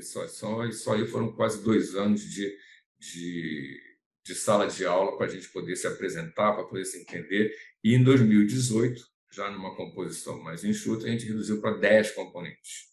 só, 0.00 0.26
só, 0.28 0.70
só 0.70 0.94
aí 0.94 1.06
foram 1.06 1.32
quase 1.32 1.64
dois 1.64 1.96
anos 1.96 2.20
de, 2.20 2.54
de, 3.00 3.80
de 4.24 4.34
sala 4.34 4.66
de 4.66 4.84
aula 4.84 5.16
para 5.16 5.26
a 5.26 5.30
gente 5.30 5.48
poder 5.48 5.74
se 5.76 5.86
apresentar, 5.86 6.52
para 6.52 6.64
poder 6.64 6.84
se 6.84 7.00
entender. 7.00 7.52
E 7.82 7.94
em 7.94 8.04
2018, 8.04 9.02
já 9.32 9.50
numa 9.50 9.74
composição 9.74 10.40
mais 10.42 10.62
enxuta, 10.62 11.06
a 11.06 11.08
gente 11.08 11.24
reduziu 11.24 11.60
para 11.60 11.78
10 11.78 12.12
componentes 12.12 12.91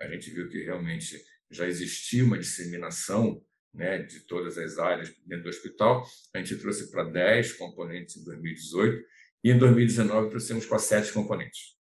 a 0.00 0.08
gente 0.08 0.30
viu 0.30 0.48
que 0.48 0.62
realmente 0.62 1.22
já 1.50 1.66
existia 1.66 2.24
uma 2.24 2.38
disseminação 2.38 3.44
né, 3.72 4.02
de 4.02 4.20
todas 4.20 4.56
as 4.58 4.78
áreas 4.78 5.14
dentro 5.26 5.44
do 5.44 5.50
hospital. 5.50 6.04
A 6.34 6.38
gente 6.38 6.56
trouxe 6.56 6.90
para 6.90 7.04
10 7.04 7.52
componentes 7.54 8.16
em 8.16 8.24
2018 8.24 9.04
e 9.44 9.50
em 9.50 9.58
2019 9.58 10.30
trouxemos 10.30 10.66
para 10.66 10.78
7 10.78 11.12
componentes. 11.12 11.76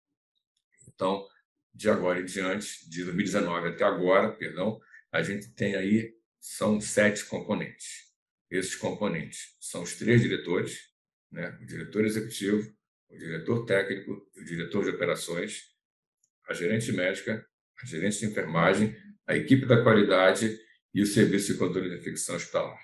Então, 0.88 1.26
de 1.74 1.90
agora 1.90 2.20
em 2.20 2.26
diante, 2.26 2.90
de 2.90 3.04
2019 3.04 3.70
até 3.70 3.84
agora, 3.84 4.32
perdão, 4.32 4.80
a 5.12 5.22
gente 5.22 5.54
tem 5.54 5.76
aí 5.76 6.18
são 6.40 6.80
sete 6.80 7.26
componentes. 7.26 8.08
Esses 8.50 8.76
componentes 8.76 9.56
são 9.60 9.84
os 9.84 9.96
três 9.96 10.22
diretores, 10.22 10.80
né? 11.32 11.58
o 11.62 11.66
diretor 11.66 12.06
executivo, 12.06 12.74
o 13.10 13.18
diretor 13.18 13.66
técnico, 13.66 14.28
o 14.36 14.44
diretor 14.44 14.84
de 14.86 14.92
operações, 14.92 15.64
a 16.48 16.54
gerente 16.54 16.92
médica 16.92 17.46
a 17.82 17.86
gerente 17.86 18.20
de 18.20 18.26
enfermagem, 18.26 18.96
a 19.26 19.36
equipe 19.36 19.66
da 19.66 19.82
qualidade 19.84 20.58
e 20.94 21.02
o 21.02 21.06
serviço 21.06 21.54
de 21.54 21.60
controle 21.60 21.90
de 21.90 21.98
infecção 21.98 22.36
hospitalar. 22.36 22.80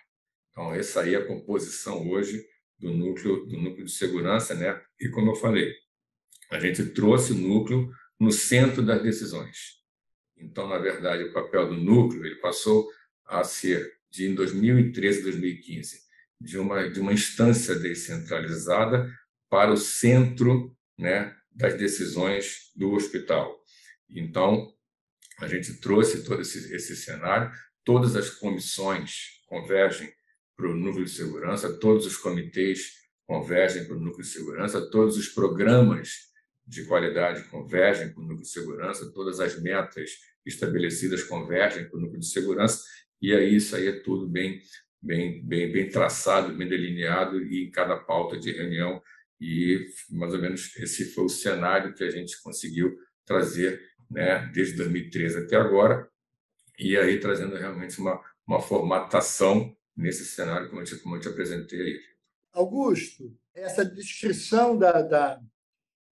Então, 0.51 0.73
essa 0.73 1.01
aí 1.01 1.15
é 1.15 1.17
a 1.17 1.25
composição 1.25 2.07
hoje 2.09 2.45
do 2.77 2.91
núcleo, 2.91 3.45
do 3.45 3.57
núcleo 3.57 3.85
de 3.85 3.91
segurança, 3.91 4.53
né? 4.53 4.79
E 4.99 5.09
como 5.09 5.31
eu 5.31 5.35
falei, 5.35 5.73
a 6.51 6.59
gente 6.59 6.85
trouxe 6.87 7.31
o 7.31 7.37
núcleo 7.37 7.91
no 8.19 8.31
centro 8.31 8.83
das 8.83 9.01
decisões. 9.01 9.81
Então, 10.37 10.67
na 10.67 10.77
verdade, 10.77 11.23
o 11.23 11.33
papel 11.33 11.69
do 11.69 11.75
núcleo 11.75 12.25
ele 12.25 12.35
passou 12.35 12.87
a 13.25 13.43
ser 13.43 13.91
de 14.11 14.27
em 14.27 14.35
2013, 14.35 15.23
2015, 15.23 16.01
de 16.39 16.57
uma 16.57 16.87
de 16.87 16.99
uma 16.99 17.13
instância 17.13 17.75
descentralizada 17.75 19.11
para 19.49 19.71
o 19.71 19.77
centro, 19.77 20.75
né, 20.97 21.35
das 21.51 21.75
decisões 21.75 22.71
do 22.75 22.91
hospital. 22.91 23.55
Então, 24.09 24.71
a 25.39 25.47
gente 25.47 25.73
trouxe 25.79 26.23
todo 26.23 26.41
esse, 26.41 26.73
esse 26.73 26.95
cenário, 26.95 27.51
todas 27.83 28.15
as 28.15 28.29
comissões 28.29 29.41
convergem 29.47 30.11
para 30.55 30.67
o 30.67 30.75
núcleo 30.75 31.05
de 31.05 31.11
segurança, 31.11 31.73
todos 31.79 32.05
os 32.05 32.17
comitês 32.17 33.03
convergem 33.25 33.85
para 33.85 33.95
o 33.95 33.99
núcleo 33.99 34.23
de 34.23 34.31
segurança, 34.31 34.89
todos 34.89 35.17
os 35.17 35.27
programas 35.29 36.31
de 36.65 36.85
qualidade 36.85 37.43
convergem 37.49 38.13
para 38.13 38.21
o 38.21 38.23
núcleo 38.23 38.41
de 38.41 38.49
segurança, 38.49 39.11
todas 39.11 39.39
as 39.39 39.61
metas 39.61 40.11
estabelecidas 40.45 41.23
convergem 41.23 41.89
para 41.89 41.97
o 41.97 42.01
núcleo 42.01 42.19
de 42.19 42.27
segurança, 42.27 42.83
e 43.21 43.33
aí 43.33 43.55
isso 43.55 43.75
aí 43.75 43.87
é 43.87 43.99
tudo 43.99 44.27
bem, 44.27 44.61
bem, 45.01 45.45
bem, 45.45 45.71
bem 45.71 45.89
traçado, 45.89 46.55
bem 46.55 46.67
delineado 46.67 47.41
e 47.41 47.65
em 47.65 47.71
cada 47.71 47.97
pauta 47.97 48.37
de 48.37 48.51
reunião, 48.51 49.01
e 49.39 49.85
mais 50.09 50.33
ou 50.33 50.39
menos 50.39 50.75
esse 50.77 51.05
foi 51.13 51.25
o 51.25 51.29
cenário 51.29 51.93
que 51.93 52.03
a 52.03 52.09
gente 52.09 52.41
conseguiu 52.41 52.97
trazer 53.25 53.81
né, 54.13 54.49
desde 54.53 54.77
2013 54.77 55.45
até 55.45 55.55
agora, 55.55 56.09
e 56.77 56.97
aí 56.97 57.19
trazendo 57.19 57.55
realmente 57.55 57.99
uma, 57.99 58.21
uma 58.47 58.61
formatação 58.61 59.75
nesse 59.95 60.25
cenário, 60.25 60.69
como 60.69 60.81
eu 60.81 60.85
te, 60.85 60.95
como 60.97 61.15
eu 61.15 61.19
te 61.19 61.27
apresentei 61.27 61.79
aí. 61.79 61.99
Augusto, 62.51 63.35
essa 63.53 63.83
descrição 63.83 64.77
da, 64.77 65.01
da 65.01 65.41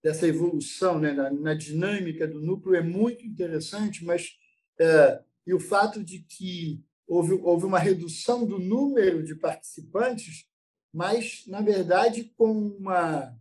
dessa 0.04 0.28
evolução 0.28 1.00
né, 1.00 1.14
na, 1.14 1.30
na, 1.30 1.54
dinâmica 1.54 2.28
do 2.28 2.42
núcleo 2.42 2.76
é 2.76 2.82
muito 2.82 3.24
interessante, 3.24 4.04
mas 4.04 4.36
é, 4.80 5.22
e 5.46 5.54
o 5.54 5.60
fato 5.60 6.04
de 6.04 6.20
que 6.20 6.84
houve, 7.08 7.34
houve 7.34 7.66
uma 7.66 7.78
redução 7.78 8.46
do 8.46 8.58
número 8.58 9.24
de 9.24 9.36
participantes, 9.36 10.48
mas, 10.92 11.44
na 11.46 11.62
verdade, 11.62 12.34
com 12.36 12.52
uma 12.52 13.38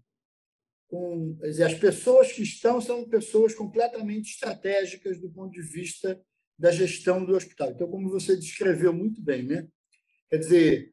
com 0.91 1.39
as 1.43 1.75
pessoas 1.75 2.33
que 2.33 2.43
estão 2.43 2.81
são 2.81 3.09
pessoas 3.09 3.55
completamente 3.55 4.33
estratégicas 4.33 5.21
do 5.21 5.31
ponto 5.31 5.53
de 5.53 5.63
vista 5.63 6.21
da 6.59 6.73
gestão 6.73 7.25
do 7.25 7.35
hospital. 7.37 7.71
Então, 7.71 7.89
como 7.89 8.11
você 8.11 8.37
descreveu 8.37 8.93
muito 8.93 9.23
bem, 9.23 9.45
né? 9.45 9.69
Quer 10.29 10.39
dizer, 10.39 10.93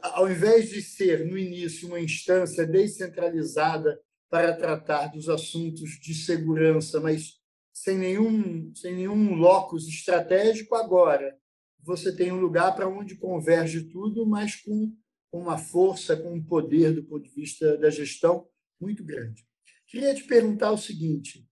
ao 0.00 0.30
invés 0.30 0.70
de 0.70 0.80
ser 0.80 1.26
no 1.26 1.36
início 1.36 1.88
uma 1.88 2.00
instância 2.00 2.66
descentralizada 2.66 4.00
para 4.30 4.56
tratar 4.56 5.08
dos 5.08 5.28
assuntos 5.28 5.90
de 6.00 6.14
segurança, 6.14 6.98
mas 6.98 7.34
sem 7.72 7.98
nenhum 7.98 8.74
sem 8.74 8.94
nenhum 8.94 9.34
locus 9.34 9.86
estratégico 9.86 10.74
agora, 10.74 11.38
você 11.80 12.14
tem 12.14 12.32
um 12.32 12.40
lugar 12.40 12.74
para 12.74 12.88
onde 12.88 13.14
converge 13.14 13.84
tudo, 13.84 14.26
mas 14.26 14.56
com 14.56 14.92
uma 15.30 15.58
força, 15.58 16.16
com 16.16 16.32
um 16.32 16.42
poder 16.42 16.94
do 16.94 17.04
ponto 17.04 17.22
de 17.22 17.34
vista 17.34 17.76
da 17.76 17.90
gestão 17.90 18.46
muito 18.80 19.04
grande. 19.04 19.46
Queria 19.86 20.14
te 20.14 20.24
perguntar 20.24 20.70
o 20.72 20.78
seguinte: 20.78 21.46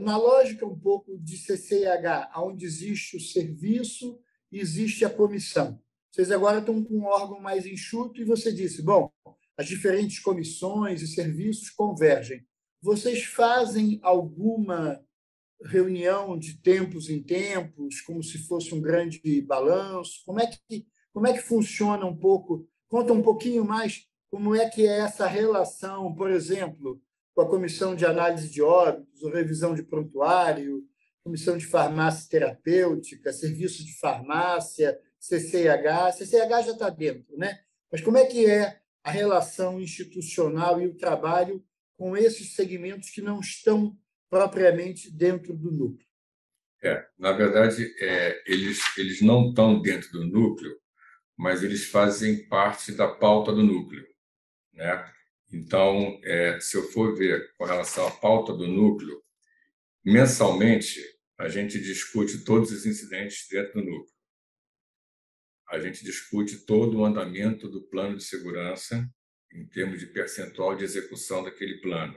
na 0.00 0.16
lógica 0.16 0.66
um 0.66 0.78
pouco 0.78 1.16
de 1.18 1.36
CCIH, 1.36 2.32
onde 2.36 2.64
existe 2.64 3.16
o 3.16 3.20
serviço 3.20 4.20
existe 4.52 5.04
a 5.04 5.10
comissão, 5.10 5.80
vocês 6.12 6.30
agora 6.30 6.60
estão 6.60 6.82
com 6.84 6.94
um 6.94 7.06
órgão 7.06 7.40
mais 7.40 7.66
enxuto 7.66 8.20
e 8.20 8.24
você 8.24 8.52
disse, 8.52 8.82
bom, 8.82 9.10
as 9.56 9.66
diferentes 9.66 10.20
comissões 10.20 11.02
e 11.02 11.08
serviços 11.08 11.70
convergem. 11.70 12.46
Vocês 12.80 13.24
fazem 13.24 13.98
alguma 14.00 15.04
reunião 15.64 16.38
de 16.38 16.60
tempos 16.60 17.08
em 17.08 17.20
tempos, 17.22 18.00
como 18.02 18.22
se 18.22 18.38
fosse 18.46 18.72
um 18.74 18.80
grande 18.80 19.40
balanço? 19.42 20.22
Como 20.24 20.40
é 20.40 20.46
que 20.46 20.86
como 21.12 21.26
é 21.26 21.32
que 21.32 21.42
funciona 21.42 22.04
um 22.04 22.16
pouco? 22.16 22.68
Conta 22.88 23.12
um 23.12 23.22
pouquinho 23.22 23.64
mais 23.64 24.06
como 24.34 24.52
é 24.52 24.68
que 24.68 24.84
é 24.84 24.98
essa 24.98 25.28
relação, 25.28 26.12
por 26.12 26.28
exemplo, 26.28 27.00
com 27.36 27.42
a 27.42 27.48
Comissão 27.48 27.94
de 27.94 28.04
Análise 28.04 28.50
de 28.50 28.60
Óbitos, 28.60 29.22
revisão 29.32 29.76
de 29.76 29.84
prontuário, 29.84 30.82
Comissão 31.22 31.56
de 31.56 31.64
Farmácia 31.64 32.28
Terapêutica, 32.28 33.32
Serviço 33.32 33.84
de 33.84 33.96
Farmácia, 33.96 34.98
CCH. 35.20 36.16
CCH 36.18 36.66
já 36.66 36.72
está 36.72 36.90
dentro, 36.90 37.38
né? 37.38 37.60
Mas 37.92 38.00
como 38.00 38.18
é 38.18 38.26
que 38.26 38.44
é 38.44 38.80
a 39.04 39.10
relação 39.12 39.80
institucional 39.80 40.82
e 40.82 40.88
o 40.88 40.96
trabalho 40.96 41.64
com 41.96 42.16
esses 42.16 42.56
segmentos 42.56 43.10
que 43.10 43.22
não 43.22 43.38
estão 43.38 43.96
propriamente 44.28 45.12
dentro 45.12 45.56
do 45.56 45.70
núcleo? 45.70 46.08
É, 46.82 47.06
na 47.16 47.30
verdade, 47.30 47.88
é, 48.00 48.42
eles, 48.48 48.80
eles 48.98 49.22
não 49.22 49.50
estão 49.50 49.80
dentro 49.80 50.10
do 50.10 50.24
núcleo, 50.24 50.76
mas 51.38 51.62
eles 51.62 51.86
fazem 51.86 52.48
parte 52.48 52.90
da 52.90 53.06
pauta 53.06 53.52
do 53.52 53.62
núcleo. 53.62 54.12
Né? 54.74 55.12
Então, 55.52 56.20
é, 56.24 56.58
se 56.60 56.76
eu 56.76 56.90
for 56.90 57.16
ver 57.16 57.52
com 57.56 57.64
relação 57.64 58.06
à 58.06 58.10
pauta 58.10 58.52
do 58.52 58.66
núcleo, 58.66 59.22
mensalmente 60.04 61.00
a 61.38 61.48
gente 61.48 61.80
discute 61.80 62.44
todos 62.44 62.70
os 62.70 62.86
incidentes 62.86 63.46
dentro 63.48 63.74
do 63.74 63.90
núcleo. 63.90 64.14
a 65.68 65.80
gente 65.80 66.04
discute 66.04 66.58
todo 66.66 66.98
o 66.98 67.04
andamento 67.04 67.68
do 67.68 67.82
plano 67.88 68.16
de 68.16 68.24
segurança 68.24 69.08
em 69.52 69.66
termos 69.66 69.98
de 69.98 70.06
percentual 70.06 70.76
de 70.76 70.84
execução 70.84 71.42
daquele 71.42 71.80
plano, 71.80 72.16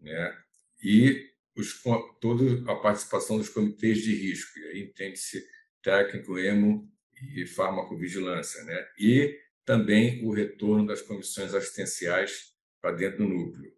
né? 0.00 0.36
E 0.82 1.30
os, 1.56 1.80
toda 2.20 2.70
a 2.70 2.76
participação 2.76 3.38
dos 3.38 3.48
comitês 3.48 3.98
de 3.98 4.14
risco, 4.14 4.58
e 4.58 4.64
aí 4.64 4.82
entende-se 4.82 5.46
técnico, 5.82 6.38
emo 6.38 6.90
e 7.34 7.46
farmacovigilância, 7.46 8.64
né? 8.64 8.88
E 8.98 9.38
também 9.64 10.24
o 10.24 10.32
retorno 10.32 10.86
das 10.86 11.02
comissões 11.02 11.54
assistenciais 11.54 12.52
para 12.80 12.92
dentro 12.92 13.18
do 13.18 13.28
núcleo. 13.28 13.72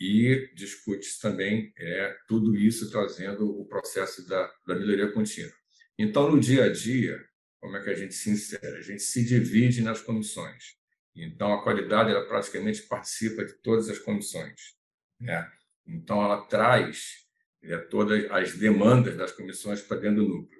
E 0.00 0.50
discute 0.54 1.18
também 1.20 1.72
é, 1.76 2.16
tudo 2.28 2.56
isso 2.56 2.90
trazendo 2.90 3.48
o 3.60 3.66
processo 3.66 4.26
da, 4.28 4.50
da 4.66 4.74
melhoria 4.74 5.10
contínua. 5.12 5.52
Então, 5.98 6.30
no 6.30 6.38
dia 6.38 6.64
a 6.64 6.72
dia, 6.72 7.20
como 7.60 7.76
é 7.76 7.82
que 7.82 7.90
a 7.90 7.94
gente 7.94 8.14
se 8.14 8.30
insere? 8.30 8.78
A 8.78 8.82
gente 8.82 9.02
se 9.02 9.24
divide 9.24 9.82
nas 9.82 10.00
comissões. 10.00 10.76
Então, 11.16 11.52
a 11.52 11.62
qualidade 11.62 12.10
ela 12.10 12.26
praticamente 12.26 12.82
participa 12.82 13.44
de 13.44 13.54
todas 13.54 13.88
as 13.88 13.98
comissões. 13.98 14.76
Né? 15.20 15.50
Então, 15.84 16.22
ela 16.22 16.42
traz 16.42 17.26
é, 17.62 17.76
todas 17.78 18.30
as 18.30 18.56
demandas 18.56 19.16
das 19.16 19.32
comissões 19.32 19.82
para 19.82 19.98
dentro 19.98 20.24
do 20.24 20.28
núcleo. 20.28 20.57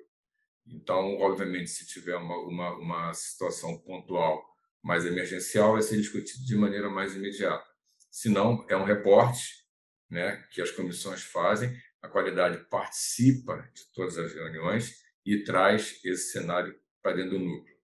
Então, 0.71 1.19
obviamente, 1.19 1.71
se 1.71 1.87
tiver 1.87 2.17
uma, 2.17 2.37
uma, 2.39 2.73
uma 2.77 3.15
situação 3.15 3.79
pontual 3.79 4.45
mais 4.83 5.05
emergencial, 5.05 5.73
vai 5.73 5.83
ser 5.83 5.97
discutido 5.97 6.45
de 6.45 6.57
maneira 6.57 6.89
mais 6.89 7.17
imediata. 7.17 7.67
Se 8.11 8.29
não, 8.29 8.65
é 8.69 8.77
um 8.77 8.85
reporte 8.85 9.67
né, 10.11 10.45
que 10.51 10.63
as 10.63 10.71
comissões 10.71 11.23
fazem, 11.23 11.77
a 12.03 12.09
qualidade 12.09 12.59
participa 12.71 13.69
de 13.75 13.87
todas 13.93 14.17
as 14.19 14.33
reuniões 14.33 14.97
e 15.25 15.43
traz 15.43 16.01
esse 16.05 16.33
cenário 16.33 16.75
para 17.03 17.17
dentro 17.17 17.39
do 17.39 17.45
núcleo. 17.45 17.77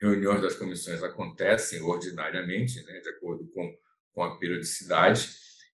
Reuniões 0.00 0.42
das 0.42 0.54
comissões 0.54 1.02
acontecem 1.02 1.80
ordinariamente, 1.82 2.82
né, 2.84 3.00
de 3.00 3.08
acordo 3.08 3.46
com, 3.52 3.76
com 4.12 4.22
a 4.22 4.38
periodicidade, 4.38 5.30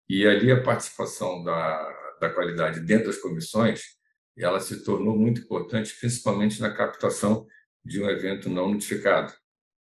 e 0.07 0.25
ali 0.25 0.51
a 0.51 0.61
participação 0.61 1.43
da, 1.43 2.15
da 2.19 2.29
qualidade 2.29 2.79
dentro 2.79 3.07
das 3.07 3.17
comissões 3.17 3.95
ela 4.43 4.59
se 4.59 4.83
tornou 4.83 5.17
muito 5.17 5.41
importante, 5.41 5.95
principalmente 5.99 6.59
na 6.61 6.73
captação 6.73 7.47
de 7.83 8.01
um 8.01 8.09
evento 8.09 8.49
não 8.49 8.73
notificado. 8.73 9.33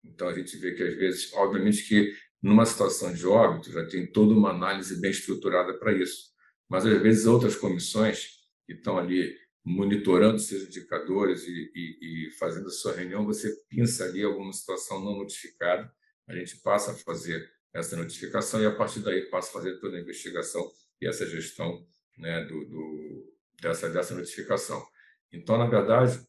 Então, 0.04 0.28
a 0.28 0.34
gente 0.34 0.56
vê 0.56 0.72
que, 0.72 0.82
às 0.82 0.94
vezes, 0.94 1.32
obviamente 1.32 1.86
que 1.86 2.12
numa 2.42 2.66
situação 2.66 3.12
de 3.12 3.26
óbito 3.26 3.70
já 3.70 3.86
tem 3.86 4.10
toda 4.10 4.34
uma 4.34 4.50
análise 4.50 5.00
bem 5.00 5.10
estruturada 5.10 5.78
para 5.78 5.92
isso, 5.92 6.32
mas, 6.68 6.84
às 6.84 7.00
vezes, 7.00 7.26
outras 7.26 7.56
comissões 7.56 8.30
que 8.66 8.72
estão 8.74 8.98
ali 8.98 9.36
monitorando 9.64 10.38
seus 10.40 10.64
indicadores 10.64 11.46
e, 11.46 11.70
e, 11.74 12.26
e 12.26 12.30
fazendo 12.32 12.66
a 12.66 12.70
sua 12.70 12.94
reunião, 12.96 13.24
você 13.24 13.54
pinça 13.68 14.04
ali 14.04 14.24
alguma 14.24 14.52
situação 14.52 15.02
não 15.04 15.18
notificada, 15.18 15.90
a 16.26 16.34
gente 16.34 16.56
passa 16.58 16.92
a 16.92 16.94
fazer 16.94 17.48
essa 17.72 17.96
notificação 17.96 18.60
e, 18.60 18.66
a 18.66 18.74
partir 18.74 19.00
daí, 19.00 19.22
passa 19.30 19.50
a 19.50 19.52
fazer 19.52 19.78
toda 19.78 19.96
a 19.96 20.00
investigação 20.00 20.68
e 21.00 21.06
essa 21.06 21.26
gestão 21.26 21.86
né, 22.18 22.44
do, 22.44 22.64
do 22.64 23.31
dessa, 23.60 23.88
dessa 23.88 24.14
notificação. 24.14 24.84
Então, 25.32 25.56
na 25.56 25.66
verdade, 25.66 26.20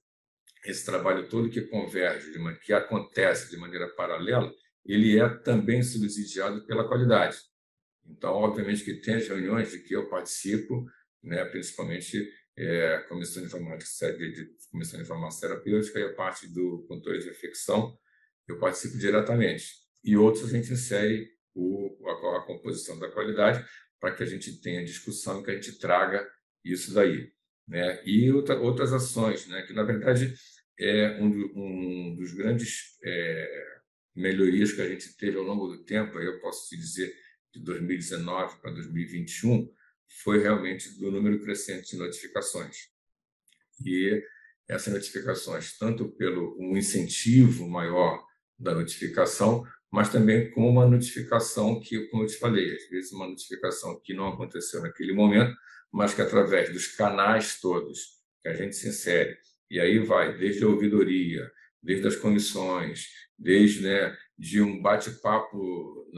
esse 0.66 0.86
trabalho 0.86 1.28
todo 1.28 1.50
que 1.50 1.62
converge, 1.62 2.32
que 2.64 2.74
acontece 2.74 3.50
de 3.50 3.58
maneira 3.58 3.88
paralela, 3.96 4.52
ele 4.86 5.20
é 5.20 5.28
também 5.30 5.82
subsidiado 5.84 6.66
pela 6.66 6.88
qualidade. 6.88 7.38
Então, 8.06 8.34
obviamente 8.34 8.84
que 8.84 8.96
tem 8.96 9.16
as 9.16 9.28
reuniões 9.28 9.72
de 9.72 9.80
que 9.80 9.96
eu 9.96 10.10
participo, 10.10 10.86
né, 11.22 11.44
principalmente 11.46 12.30
é, 12.58 12.96
a 12.96 13.02
Comissão 13.08 13.42
de 13.42 13.48
Informática, 13.48 14.14
de, 14.18 14.50
Comissão 14.72 15.00
de 15.00 15.06
Informação 15.06 15.50
Terapêutica 15.50 16.00
e 16.00 16.04
a 16.04 16.14
parte 16.14 16.48
do 16.48 16.86
controle 16.88 17.20
de 17.20 17.30
infecção, 17.30 17.98
eu 18.48 18.60
participo 18.60 18.98
diretamente. 18.98 19.68
E 20.04 20.18
outros 20.18 20.46
a 20.46 20.58
gente 20.58 20.72
insere 20.72 21.30
o, 21.56 21.98
a, 22.06 22.38
a 22.38 22.42
composição 22.46 23.00
da 23.00 23.10
qualidade 23.10 23.66
para 24.00 24.14
que 24.14 24.24
a 24.24 24.26
gente 24.26 24.60
tenha 24.62 24.84
discussão 24.84 25.40
e 25.40 25.44
que 25.44 25.52
a 25.52 25.56
gente 25.56 25.80
traga 25.80 26.28
isso 26.64 26.94
daí. 26.94 27.32
Né? 27.68 28.02
E 28.06 28.32
outra, 28.32 28.60
outras 28.60 28.94
ações, 28.94 29.48
né? 29.48 29.62
que, 29.64 29.74
na 29.74 29.84
verdade, 29.84 30.34
é 30.80 31.20
um, 31.22 31.52
um 31.56 32.16
dos 32.16 32.34
grandes 32.34 32.98
é, 33.04 33.74
melhorias 34.16 34.74
que 34.74 34.82
a 34.82 34.88
gente 34.88 35.16
teve 35.18 35.38
ao 35.38 35.44
longo 35.44 35.68
do 35.68 35.84
tempo, 35.84 36.20
eu 36.20 36.40
posso 36.40 36.70
te 36.70 36.78
dizer, 36.78 37.14
de 37.54 37.62
2019 37.64 38.60
para 38.60 38.72
2021, 38.72 39.72
foi 40.24 40.42
realmente 40.42 40.90
do 41.00 41.12
número 41.12 41.42
crescente 41.42 41.92
de 41.92 41.98
notificações. 41.98 42.90
E 43.86 44.24
essas 44.68 44.94
notificações, 44.94 45.78
tanto 45.78 46.10
pelo 46.10 46.58
um 46.60 46.78
incentivo 46.78 47.68
maior 47.68 48.24
da 48.58 48.74
notificação, 48.74 49.66
mas 49.92 50.10
também 50.10 50.50
com 50.52 50.68
uma 50.68 50.88
notificação 50.88 51.80
que, 51.80 52.08
como 52.08 52.24
eu 52.24 52.28
te 52.28 52.38
falei, 52.38 52.76
às 52.76 52.90
vezes 52.90 53.12
uma 53.12 53.28
notificação 53.28 54.00
que 54.04 54.14
não 54.14 54.28
aconteceu 54.28 54.82
naquele 54.82 55.14
momento, 55.14 55.56
mas 55.94 56.14
que 56.14 56.22
através 56.22 56.74
dos 56.74 56.88
canais 56.88 57.60
todos 57.62 58.24
que 58.42 58.50
a 58.50 58.54
gente 58.54 58.76
se 58.76 58.90
insere, 58.90 59.38
e 59.70 59.80
aí 59.80 60.00
vai 60.00 60.36
desde 60.38 60.64
a 60.64 60.68
ouvidoria, 60.68 61.50
desde 61.82 62.08
as 62.08 62.16
comissões, 62.16 63.08
desde 63.38 63.84
né, 63.84 64.18
de 64.38 64.62
um 64.62 64.82
bate-papo 64.82 66.12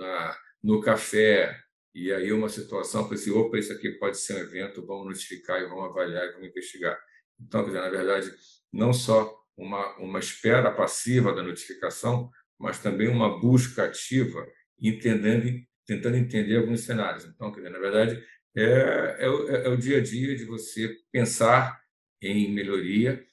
no 0.63 0.79
café, 0.81 1.59
e 1.93 2.11
aí 2.11 2.31
uma 2.31 2.49
situação 2.49 3.05
para 3.07 3.15
esse, 3.15 3.31
opa, 3.31 3.57
isso 3.57 3.71
aqui 3.71 3.91
pode 3.91 4.17
ser 4.17 4.35
um 4.35 4.39
evento, 4.39 4.85
vamos 4.85 5.07
notificar 5.07 5.61
e 5.61 5.67
vamos 5.67 5.85
avaliar 5.85 6.25
e 6.25 6.31
vamos 6.33 6.49
investigar. 6.49 6.97
Então, 7.39 7.61
quer 7.61 7.67
dizer, 7.67 7.81
na 7.81 7.89
verdade, 7.89 8.31
não 8.71 8.93
só 8.93 9.33
uma, 9.57 9.97
uma 9.97 10.19
espera 10.19 10.71
passiva 10.71 11.33
da 11.33 11.43
notificação, 11.43 12.29
mas 12.59 12.79
também 12.79 13.07
uma 13.07 13.39
busca 13.39 13.85
ativa, 13.85 14.45
entendendo, 14.79 15.49
tentando 15.85 16.17
entender 16.17 16.57
alguns 16.57 16.81
cenários. 16.81 17.25
Então, 17.25 17.51
quer 17.51 17.61
dizer, 17.61 17.71
na 17.71 17.79
verdade, 17.79 18.21
é, 18.55 19.17
é, 19.19 19.29
o, 19.29 19.49
é 19.49 19.69
o 19.69 19.77
dia 19.77 19.97
a 19.97 20.01
dia 20.01 20.35
de 20.35 20.45
você 20.45 20.97
pensar 21.11 21.81
em 22.21 22.51
melhoria, 22.53 23.25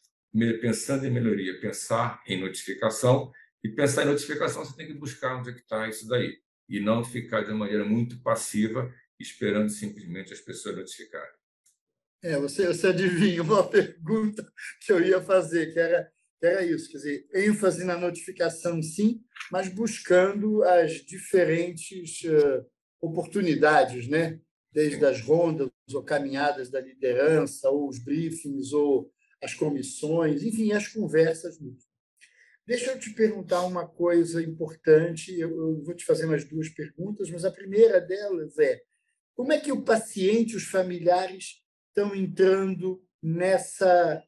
pensando 0.60 1.06
em 1.06 1.10
melhoria, 1.10 1.60
pensar 1.60 2.22
em 2.26 2.40
notificação, 2.40 3.32
e 3.62 3.68
pensar 3.68 4.02
em 4.02 4.06
notificação 4.06 4.64
você 4.64 4.76
tem 4.76 4.86
que 4.86 4.94
buscar 4.94 5.36
onde 5.36 5.50
é 5.50 5.52
que 5.52 5.60
está 5.60 5.88
isso 5.88 6.08
daí, 6.08 6.38
e 6.68 6.80
não 6.80 7.04
ficar 7.04 7.42
de 7.42 7.52
maneira 7.52 7.84
muito 7.84 8.20
passiva, 8.22 8.92
esperando 9.20 9.70
simplesmente 9.70 10.32
as 10.32 10.40
pessoas 10.40 10.76
notificarem. 10.76 11.34
É, 12.24 12.38
você, 12.38 12.66
você 12.66 12.88
adivinha 12.88 13.42
uma 13.42 13.66
pergunta 13.68 14.44
que 14.80 14.92
eu 14.92 15.00
ia 15.00 15.20
fazer, 15.20 15.72
que 15.72 15.78
era, 15.78 16.10
que 16.40 16.46
era 16.46 16.64
isso, 16.64 16.90
quer 16.90 16.96
dizer, 16.98 17.26
ênfase 17.34 17.84
na 17.84 17.96
notificação 17.96 18.82
sim, 18.82 19.20
mas 19.50 19.68
buscando 19.68 20.62
as 20.64 20.92
diferentes 21.04 22.22
uh, 22.22 22.66
oportunidades, 23.00 24.08
né? 24.08 24.40
Desde 24.72 25.04
as 25.04 25.20
rondas 25.20 25.70
ou 25.92 26.02
caminhadas 26.02 26.70
da 26.70 26.80
liderança, 26.80 27.68
ou 27.68 27.88
os 27.88 27.98
briefings, 27.98 28.72
ou 28.72 29.10
as 29.42 29.54
comissões, 29.54 30.42
enfim, 30.42 30.72
as 30.72 30.88
conversas 30.88 31.60
mesmo. 31.60 31.92
Deixa 32.66 32.92
eu 32.92 32.98
te 32.98 33.10
perguntar 33.10 33.62
uma 33.66 33.86
coisa 33.86 34.42
importante. 34.42 35.38
Eu 35.38 35.82
vou 35.82 35.94
te 35.94 36.04
fazer 36.04 36.26
mais 36.26 36.44
duas 36.44 36.68
perguntas, 36.68 37.28
mas 37.30 37.44
a 37.44 37.50
primeira 37.50 38.00
delas 38.00 38.56
é: 38.58 38.80
como 39.34 39.52
é 39.52 39.58
que 39.58 39.72
o 39.72 39.82
paciente, 39.82 40.56
os 40.56 40.64
familiares 40.64 41.60
estão 41.88 42.14
entrando 42.14 43.02
nessa 43.22 44.22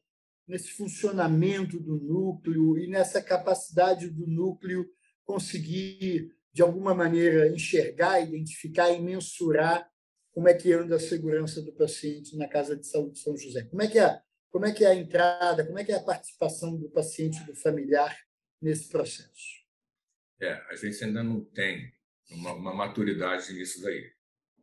nesse 0.47 0.69
funcionamento 0.73 1.79
do 1.79 1.97
núcleo 1.97 2.77
e 2.77 2.87
nessa 2.87 3.19
capacidade 3.19 4.07
do 4.09 4.27
núcleo 4.27 4.85
conseguir 5.23 6.31
de 6.53 6.61
alguma 6.61 6.93
maneira 6.93 7.47
enxergar, 7.49 8.21
identificar 8.21 8.91
e 8.91 9.01
mensurar 9.01 9.89
como 10.35 10.49
é 10.49 10.53
que 10.53 10.73
anda 10.73 10.97
a 10.97 10.99
segurança 10.99 11.61
do 11.61 11.71
paciente 11.71 12.35
na 12.35 12.45
Casa 12.45 12.75
de 12.75 12.85
Saúde 12.85 13.13
de 13.13 13.19
São 13.19 13.37
José? 13.37 13.63
Como 13.63 13.81
é 13.81 13.87
que 13.87 13.97
é, 13.97 14.21
como 14.51 14.65
é, 14.65 14.73
que 14.73 14.83
é 14.83 14.89
a 14.89 14.93
entrada, 14.93 15.65
como 15.65 15.79
é 15.79 15.85
que 15.85 15.93
é 15.93 15.95
a 15.95 16.03
participação 16.03 16.75
do 16.75 16.89
paciente 16.89 17.41
do 17.45 17.55
familiar 17.55 18.13
nesse 18.61 18.89
processo? 18.89 19.63
É, 20.41 20.51
a 20.69 20.75
gente 20.75 21.01
ainda 21.01 21.23
não 21.23 21.41
tem 21.41 21.89
uma, 22.31 22.51
uma 22.51 22.73
maturidade 22.73 23.53
nisso 23.53 23.81
daí. 23.81 24.11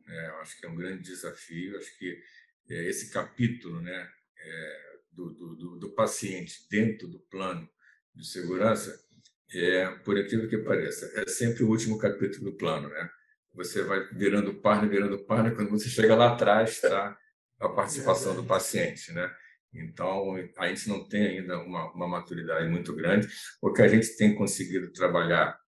É, 0.06 0.26
acho 0.42 0.60
que 0.60 0.66
é 0.66 0.68
um 0.68 0.76
grande 0.76 1.04
desafio. 1.04 1.78
Acho 1.78 1.98
que 1.98 2.22
é, 2.68 2.88
esse 2.90 3.10
capítulo, 3.10 3.80
né, 3.80 4.10
é, 4.40 4.82
do, 5.10 5.30
do, 5.32 5.78
do, 5.78 5.94
paciente 5.94 6.66
dentro 6.70 7.08
do 7.08 7.18
plano 7.18 7.66
de 8.14 8.26
segurança, 8.26 9.02
é, 9.54 9.88
por 10.04 10.18
aquilo 10.18 10.50
que 10.50 10.58
pareça, 10.58 11.10
é 11.18 11.26
sempre 11.26 11.64
o 11.64 11.70
último 11.70 11.96
capítulo 11.96 12.50
do 12.50 12.56
plano, 12.58 12.90
né? 12.90 13.10
Você 13.54 13.82
vai 13.82 14.06
virando 14.12 14.54
página, 14.54 14.88
virando 14.88 15.24
página, 15.24 15.54
quando 15.54 15.70
você 15.70 15.88
chega 15.88 16.14
lá 16.14 16.32
atrás 16.32 16.70
está 16.70 17.16
a 17.60 17.68
participação 17.68 18.34
do 18.34 18.44
paciente, 18.44 19.12
né? 19.12 19.30
Então, 19.74 20.36
a 20.58 20.68
gente 20.68 20.88
não 20.88 21.08
tem 21.08 21.38
ainda 21.38 21.58
uma, 21.58 21.90
uma 21.92 22.06
maturidade 22.06 22.68
muito 22.68 22.94
grande. 22.94 23.26
O 23.60 23.72
que 23.72 23.80
a 23.80 23.88
gente 23.88 24.16
tem 24.16 24.34
conseguido 24.34 24.92
trabalhar, 24.92 25.58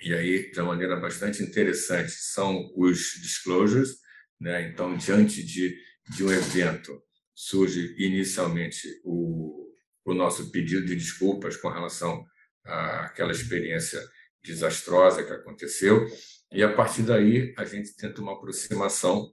e 0.00 0.14
aí 0.14 0.50
de 0.50 0.58
uma 0.60 0.68
maneira 0.68 0.96
bastante 0.96 1.42
interessante, 1.42 2.12
são 2.12 2.72
os 2.74 3.18
disclosures. 3.20 3.98
Né? 4.40 4.68
Então, 4.68 4.96
diante 4.96 5.42
de, 5.42 5.76
de 6.10 6.24
um 6.24 6.32
evento, 6.32 7.02
surge 7.34 7.94
inicialmente 7.98 8.88
o, 9.04 9.70
o 10.04 10.14
nosso 10.14 10.50
pedido 10.50 10.86
de 10.86 10.96
desculpas 10.96 11.56
com 11.56 11.68
relação 11.68 12.24
aquela 12.66 13.32
experiência 13.32 14.00
desastrosa 14.42 15.22
que 15.22 15.32
aconteceu, 15.32 16.06
e 16.52 16.62
a 16.62 16.72
partir 16.72 17.02
daí 17.02 17.54
a 17.56 17.64
gente 17.64 17.96
tenta 17.96 18.20
uma 18.20 18.32
aproximação 18.32 19.32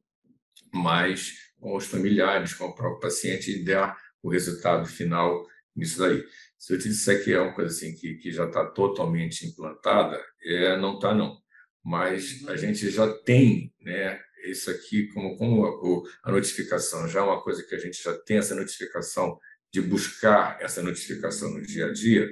mais 0.74 1.52
com 1.60 1.76
os 1.76 1.86
familiares, 1.86 2.54
com 2.54 2.66
o 2.66 2.76
próprio 2.76 3.00
paciente 3.00 3.52
e 3.52 3.64
dar 3.64 3.96
o 4.22 4.30
resultado 4.30 4.86
final 4.88 5.46
nisso 5.76 6.00
daí. 6.00 6.24
Se 6.58 6.74
eu 6.74 6.80
te 6.80 6.90
disser 6.90 7.24
que 7.24 7.34
é 7.34 7.40
uma 7.40 7.54
coisa 7.54 7.76
assim 7.76 7.94
que, 7.94 8.16
que 8.16 8.32
já 8.32 8.46
está 8.46 8.66
totalmente 8.66 9.46
implantada, 9.46 10.22
é, 10.42 10.78
não 10.78 10.96
está 10.96 11.14
não. 11.14 11.38
Mas 11.84 12.44
a 12.48 12.52
uhum. 12.52 12.58
gente 12.58 12.90
já 12.90 13.12
tem, 13.20 13.74
né, 13.82 14.20
isso 14.46 14.70
aqui 14.72 15.08
como, 15.08 15.38
como 15.38 15.66
a, 15.66 16.30
a 16.30 16.32
notificação 16.32 17.08
já 17.08 17.20
é 17.20 17.24
uma 17.24 17.42
coisa 17.42 17.64
que 17.64 17.76
a 17.76 17.80
gente 17.80 18.02
já 18.02 18.14
tem 18.20 18.38
essa 18.38 18.56
notificação 18.56 19.38
de 19.72 19.82
buscar 19.82 20.58
essa 20.62 20.82
notificação 20.82 21.52
no 21.52 21.62
dia 21.62 21.88
a 21.88 21.94
dia, 21.94 22.30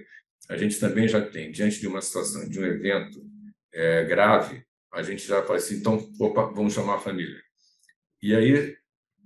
a 0.48 0.58
gente 0.58 0.80
também 0.80 1.08
já 1.08 1.22
tem, 1.22 1.52
diante 1.52 1.80
de 1.80 1.88
uma 1.88 2.02
situação, 2.02 2.48
de 2.48 2.60
um 2.60 2.65
evento 2.65 3.20
é, 3.74 4.04
grave, 4.06 4.63
a 4.94 5.02
gente 5.02 5.26
já 5.26 5.42
fala 5.44 5.58
assim, 5.58 5.76
então, 5.76 6.12
opa, 6.20 6.46
vamos 6.48 6.74
chamar 6.74 6.96
a 6.96 7.00
família. 7.00 7.42
E 8.22 8.36
aí, 8.36 8.76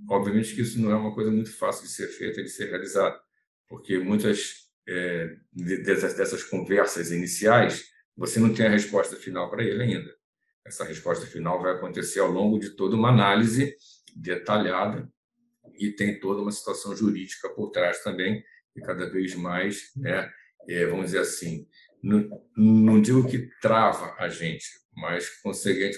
obviamente 0.09 0.55
que 0.55 0.61
isso 0.61 0.79
não 0.79 0.91
é 0.91 0.95
uma 0.95 1.13
coisa 1.13 1.31
muito 1.31 1.55
fácil 1.57 1.83
de 1.83 1.91
ser 1.91 2.07
feita, 2.07 2.43
de 2.43 2.49
ser 2.49 2.69
realizada, 2.69 3.19
porque 3.67 3.97
muitas 3.97 4.65
é, 4.87 5.35
dessas, 5.51 6.13
dessas 6.13 6.43
conversas 6.43 7.11
iniciais, 7.11 7.85
você 8.15 8.39
não 8.39 8.53
tem 8.53 8.67
a 8.67 8.69
resposta 8.69 9.15
final 9.15 9.49
para 9.49 9.63
ele 9.63 9.81
ainda. 9.81 10.15
Essa 10.65 10.83
resposta 10.83 11.25
final 11.25 11.61
vai 11.61 11.73
acontecer 11.73 12.19
ao 12.19 12.31
longo 12.31 12.59
de 12.59 12.71
toda 12.71 12.95
uma 12.95 13.09
análise 13.09 13.75
detalhada 14.15 15.11
e 15.77 15.91
tem 15.91 16.19
toda 16.19 16.41
uma 16.41 16.51
situação 16.51 16.95
jurídica 16.95 17.49
por 17.49 17.69
trás 17.71 18.01
também, 18.01 18.43
e 18.75 18.81
cada 18.81 19.09
vez 19.09 19.35
mais, 19.35 19.91
né, 19.95 20.29
é, 20.67 20.85
vamos 20.85 21.07
dizer 21.07 21.19
assim, 21.19 21.67
não, 22.01 22.29
não 22.55 23.01
digo 23.01 23.27
que 23.27 23.49
trava 23.61 24.15
a 24.17 24.29
gente, 24.29 24.65
mas 24.95 25.29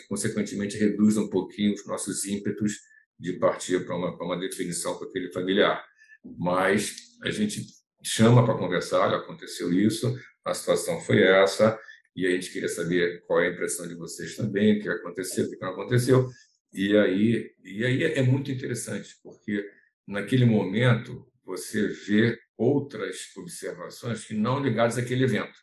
consequentemente 0.08 0.78
reduz 0.78 1.18
um 1.18 1.30
pouquinho 1.30 1.74
os 1.74 1.86
nossos 1.86 2.26
ímpetos 2.26 2.80
de 3.20 3.34
partir 3.34 3.86
para 3.86 3.96
uma, 3.96 4.16
uma 4.24 4.38
definição 4.38 4.96
com 4.98 5.06
aquele 5.06 5.32
familiar. 5.32 5.84
Mas 6.24 6.96
a 7.24 7.30
gente 7.30 7.66
chama 8.04 8.44
para 8.44 8.58
conversar, 8.58 9.14
aconteceu 9.14 9.72
isso, 9.74 10.18
a 10.44 10.54
situação 10.54 11.00
foi 11.02 11.22
essa, 11.22 11.80
e 12.16 12.26
a 12.26 12.32
gente 12.32 12.52
queria 12.52 12.70
saber 12.70 13.24
qual 13.28 13.42
é 13.42 13.48
a 13.48 13.52
impressão 13.52 13.88
de 13.88 13.96
vocês 13.96 14.36
também, 14.36 14.80
o 14.80 14.82
que 14.82 14.90
aconteceu, 14.90 15.46
o 15.46 15.50
que 15.50 15.60
não 15.60 15.70
aconteceu. 15.70 16.28
E 16.74 16.98
aí, 16.98 17.52
e 17.64 17.86
aí 17.86 18.04
é 18.04 18.22
muito 18.22 18.52
interessante, 18.52 19.16
porque 19.24 19.64
naquele 20.08 20.46
momento 20.46 21.28
você 21.46 21.88
vê 21.88 22.40
outras 22.58 23.36
observações 23.38 24.26
que 24.26 24.34
não 24.34 24.60
ligadas 24.60 24.98
àquele 24.98 25.24
evento, 25.24 25.58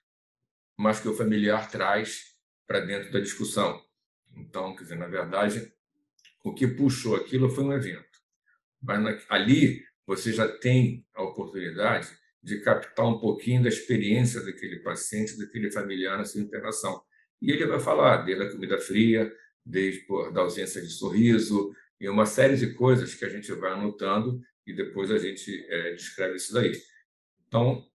mas 0.79 1.01
que 1.01 1.09
o 1.09 1.15
familiar 1.15 1.71
traz 1.71 2.34
para 2.67 2.81
dentro 2.81 3.13
da 3.13 3.21
discussão. 3.21 3.81
Então, 4.37 4.75
quer 4.75 4.85
dizer, 4.85 4.97
na 4.97 5.07
verdade, 5.07 5.73
o 6.43 6.53
que 6.53 6.67
puxou 6.67 7.17
aquilo 7.17 7.49
foi 7.49 7.65
um 7.65 7.73
evento. 7.73 8.05
Mas 8.83 9.25
ali 9.29 9.83
você 10.07 10.33
já 10.33 10.47
tem 10.47 11.07
a 11.15 11.23
oportunidade 11.23 12.09
de 12.43 12.61
captar 12.61 13.07
um 13.07 13.19
pouquinho 13.19 13.63
da 13.63 13.69
experiência 13.69 14.43
daquele 14.43 14.81
paciente, 14.81 15.39
daquele 15.39 15.71
familiar 15.71 16.19
na 16.19 16.25
sua 16.25 16.43
internação. 16.43 17.03
E 17.41 17.51
ele 17.51 17.67
vai 17.67 17.81
falar 17.81 18.19
desde 18.19 18.45
a 18.45 18.51
comida 18.51 18.79
fria, 18.79 19.33
desde 19.65 20.01
pô, 20.01 20.31
da 20.31 20.43
ausência 20.43 20.83
de 20.83 20.89
sorriso, 20.89 21.75
e 21.99 22.09
uma 22.09 22.27
série 22.27 22.57
de 22.57 22.75
coisas 22.75 23.15
que 23.15 23.25
a 23.25 23.29
gente 23.31 23.51
vai 23.53 23.73
anotando 23.73 24.43
e 24.67 24.75
depois 24.75 25.11
a 25.11 25.19
gente 25.19 25.65
é, 25.69 25.93
descreve 25.93 26.37
isso 26.37 26.53
daí. 26.53 26.73
Então, 27.47 27.87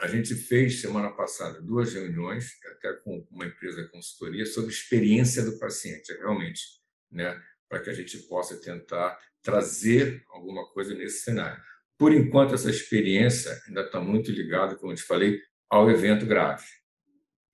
a 0.00 0.08
gente 0.08 0.34
fez 0.34 0.80
semana 0.80 1.10
passada 1.10 1.60
duas 1.60 1.92
reuniões, 1.92 2.52
até 2.72 2.92
com 2.94 3.26
uma 3.30 3.46
empresa 3.46 3.82
de 3.82 3.90
consultoria, 3.90 4.46
sobre 4.46 4.70
experiência 4.70 5.44
do 5.44 5.58
paciente, 5.58 6.12
realmente, 6.14 6.62
né, 7.10 7.40
para 7.68 7.80
que 7.80 7.90
a 7.90 7.92
gente 7.92 8.18
possa 8.20 8.56
tentar 8.60 9.18
trazer 9.42 10.22
alguma 10.30 10.66
coisa 10.72 10.94
nesse 10.94 11.22
cenário. 11.22 11.62
Por 11.98 12.14
enquanto, 12.14 12.54
essa 12.54 12.70
experiência 12.70 13.60
ainda 13.66 13.82
está 13.82 14.00
muito 14.00 14.30
ligada, 14.30 14.74
como 14.74 14.92
eu 14.92 14.96
te 14.96 15.02
falei, 15.02 15.38
ao 15.68 15.90
evento 15.90 16.24
grave. 16.24 16.64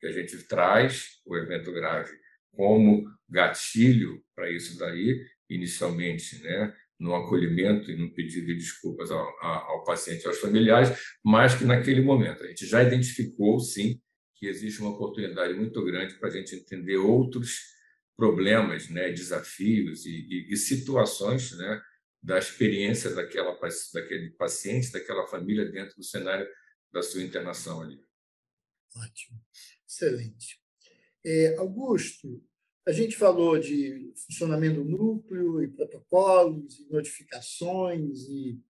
Que 0.00 0.06
a 0.06 0.12
gente 0.12 0.38
traz 0.44 1.20
o 1.26 1.36
evento 1.36 1.72
grave 1.72 2.16
como 2.52 3.04
gatilho 3.28 4.22
para 4.34 4.50
isso 4.50 4.78
daí, 4.78 5.26
inicialmente, 5.50 6.40
né, 6.42 6.72
no 6.98 7.14
acolhimento 7.14 7.90
e 7.90 7.96
no 7.96 8.12
pedido 8.14 8.46
de 8.46 8.54
desculpas 8.54 9.10
ao, 9.10 9.44
ao 9.44 9.84
paciente 9.84 10.24
e 10.24 10.26
aos 10.26 10.38
familiares, 10.38 10.96
mas 11.24 11.54
que 11.54 11.64
naquele 11.64 12.00
momento 12.00 12.42
a 12.42 12.46
gente 12.46 12.66
já 12.66 12.82
identificou, 12.82 13.60
sim, 13.60 14.00
que 14.34 14.46
existe 14.46 14.80
uma 14.80 14.90
oportunidade 14.90 15.54
muito 15.54 15.84
grande 15.84 16.14
para 16.14 16.28
a 16.28 16.32
gente 16.32 16.54
entender 16.54 16.96
outros 16.96 17.60
problemas, 18.16 18.88
né, 18.88 19.10
desafios 19.10 20.06
e, 20.06 20.10
e, 20.10 20.52
e 20.52 20.56
situações 20.56 21.56
né, 21.56 21.82
da 22.22 22.38
experiência 22.38 23.14
daquela, 23.14 23.58
daquele 23.92 24.30
paciente, 24.30 24.90
daquela 24.90 25.26
família 25.26 25.70
dentro 25.70 25.96
do 25.96 26.02
cenário 26.02 26.48
da 26.92 27.02
sua 27.02 27.22
internação 27.22 27.82
ali. 27.82 28.00
Ótimo, 28.96 29.38
excelente. 29.86 30.58
É, 31.24 31.56
Augusto, 31.58 32.42
a 32.86 32.92
gente 32.92 33.16
falou 33.16 33.58
de 33.58 34.12
funcionamento 34.26 34.82
do 34.82 34.84
núcleo 34.84 35.62
e 35.62 35.68
protocolos, 35.68 36.78
e 36.80 36.92
notificações 36.92 38.20
e 38.28 38.60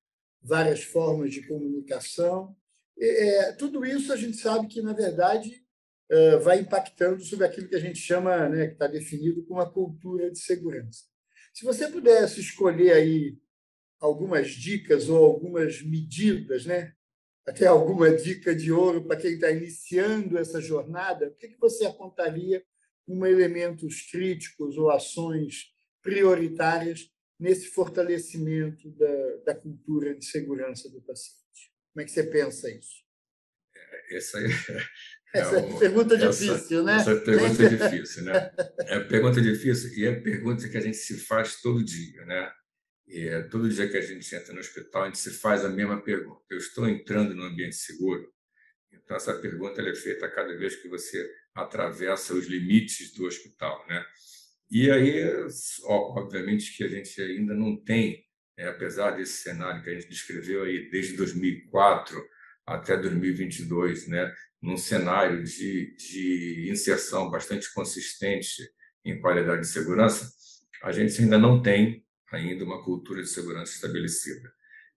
várias 0.43 0.83
formas 0.83 1.33
de 1.33 1.47
comunicação. 1.47 2.57
É, 2.99 3.53
tudo 3.53 3.85
isso 3.85 4.13
a 4.13 4.17
gente 4.17 4.39
sabe 4.39 4.69
que, 4.69 4.81
na 4.81 4.95
verdade, 4.95 5.63
é, 6.11 6.37
vai 6.39 6.61
impactando 6.61 7.23
sobre 7.23 7.45
aquilo 7.45 7.69
que 7.69 7.77
a 7.77 7.81
gente 7.81 7.99
chama, 7.99 8.49
né, 8.49 8.69
que 8.69 8.73
está 8.73 8.87
definido 8.87 9.45
como 9.45 9.61
a 9.61 9.71
cultura 9.71 10.31
de 10.31 10.39
segurança. 10.39 11.05
Se 11.53 11.65
você 11.65 11.89
pudesse 11.89 12.41
escolher 12.41 12.93
aí 12.93 13.39
algumas 14.01 14.51
dicas 14.51 15.09
ou 15.09 15.25
algumas 15.25 15.83
medidas, 15.83 16.65
né? 16.65 16.95
até 17.47 17.67
alguma 17.67 18.11
dica 18.11 18.55
de 18.55 18.73
ouro 18.73 19.05
para 19.05 19.17
quem 19.17 19.35
está 19.35 19.51
iniciando 19.51 20.37
essa 20.37 20.61
jornada, 20.61 21.29
o 21.29 21.35
que, 21.35 21.49
que 21.49 21.59
você 21.59 21.87
apontaria 21.87 22.63
elementos 23.09 24.03
críticos 24.11 24.77
ou 24.77 24.91
ações 24.91 25.73
prioritárias 26.03 27.11
nesse 27.39 27.69
fortalecimento 27.69 28.91
da, 28.93 29.37
da 29.47 29.55
cultura 29.55 30.15
de 30.15 30.25
segurança 30.25 30.91
do 30.91 31.01
paciente? 31.03 31.73
Como 31.93 32.03
é 32.03 32.05
que 32.05 32.11
você 32.11 32.25
pensa 32.25 32.71
isso? 32.71 33.05
É, 33.75 34.17
essa 34.17 34.39
é, 34.39 34.47
essa 35.35 35.59
é 35.59 35.79
pergunta 35.79 36.17
difícil, 36.17 36.85
né? 36.85 36.97
Essa 36.97 37.13
é 37.13 37.21
pergunta 37.21 37.69
difícil, 37.69 38.25
né? 38.25 38.53
É 38.79 39.01
pergunta 39.01 39.41
difícil 39.41 39.99
e 39.99 40.07
é 40.07 40.21
pergunta 40.21 40.69
que 40.69 40.77
a 40.77 40.81
gente 40.81 40.97
se 40.97 41.19
faz 41.19 41.61
todo 41.61 41.85
dia, 41.85 42.25
né? 42.25 42.53
E 43.07 43.29
é, 43.29 43.43
todo 43.43 43.69
dia 43.69 43.89
que 43.89 43.97
a 43.97 44.01
gente 44.01 44.35
entra 44.35 44.53
no 44.53 44.59
hospital, 44.59 45.03
a 45.03 45.07
gente 45.07 45.19
se 45.19 45.31
faz 45.31 45.65
a 45.65 45.69
mesma 45.69 46.03
pergunta: 46.03 46.43
eu 46.51 46.59
estou 46.59 46.89
entrando 46.89 47.35
no 47.35 47.45
ambiente 47.45 47.77
seguro? 47.77 48.33
Então, 49.07 49.17
essa 49.17 49.35
pergunta 49.35 49.81
é 49.81 49.95
feita 49.95 50.29
cada 50.29 50.55
vez 50.59 50.75
que 50.75 50.89
você 50.89 51.31
atravessa 51.55 52.35
os 52.35 52.47
limites 52.47 53.13
do 53.13 53.25
hospital. 53.25 53.87
Né? 53.89 54.05
E 54.69 54.91
aí, 54.91 55.23
obviamente, 55.85 56.77
que 56.77 56.83
a 56.83 56.89
gente 56.89 57.23
ainda 57.23 57.55
não 57.55 57.77
tem, 57.77 58.27
né, 58.59 58.69
apesar 58.69 59.13
desse 59.13 59.45
cenário 59.45 59.81
que 59.85 59.91
a 59.91 59.95
gente 59.95 60.09
descreveu 60.09 60.65
aí 60.65 60.91
desde 60.91 61.17
2004 61.17 62.21
até 62.67 62.97
2022, 62.97 64.09
né, 64.09 64.35
num 64.61 64.77
cenário 64.77 65.45
de, 65.45 65.95
de 65.95 66.69
inserção 66.69 67.31
bastante 67.31 67.73
consistente 67.73 68.69
em 69.05 69.21
qualidade 69.21 69.61
de 69.61 69.69
segurança, 69.69 70.33
a 70.83 70.91
gente 70.91 71.23
ainda 71.23 71.39
não 71.39 71.63
tem 71.63 72.05
ainda 72.33 72.65
uma 72.65 72.83
cultura 72.83 73.23
de 73.23 73.29
segurança 73.29 73.73
estabelecida. 73.73 74.53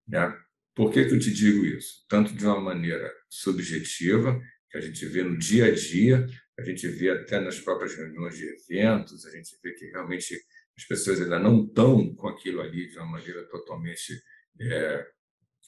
Né? 0.08 0.36
Por 0.80 0.94
que, 0.94 1.04
que 1.04 1.13
eu 1.13 1.20
te 1.20 1.34
digo 1.34 1.65
isso? 1.65 2.06
Tanto 2.08 2.34
de 2.34 2.46
uma 2.46 2.58
maneira 2.58 3.13
subjetiva, 3.30 4.39
que 4.72 4.78
a 4.78 4.80
gente 4.80 5.06
vê 5.08 5.24
no 5.24 5.38
dia 5.38 5.65
a 5.65 5.72
dia, 5.72 6.26
a 6.58 6.63
gente 6.63 6.88
vê 6.88 7.10
até 7.10 7.38
nas 7.38 7.60
próprias 7.60 7.96
reuniões 7.96 8.38
de 8.38 8.46
eventos, 8.46 9.26
a 9.26 9.30
gente 9.30 9.58
vê 9.62 9.74
que 9.74 9.88
realmente 9.88 10.39
as 10.78 10.86
pessoas 10.86 11.20
ainda 11.20 11.38
não 11.38 11.65
estão 11.65 12.15
com 12.15 12.30
aquilo 12.30 12.62
ali 12.62 12.88
de 12.88 12.98
uma 12.98 13.08
maneira 13.08 13.44
totalmente 13.50 14.24
é, 14.62 15.06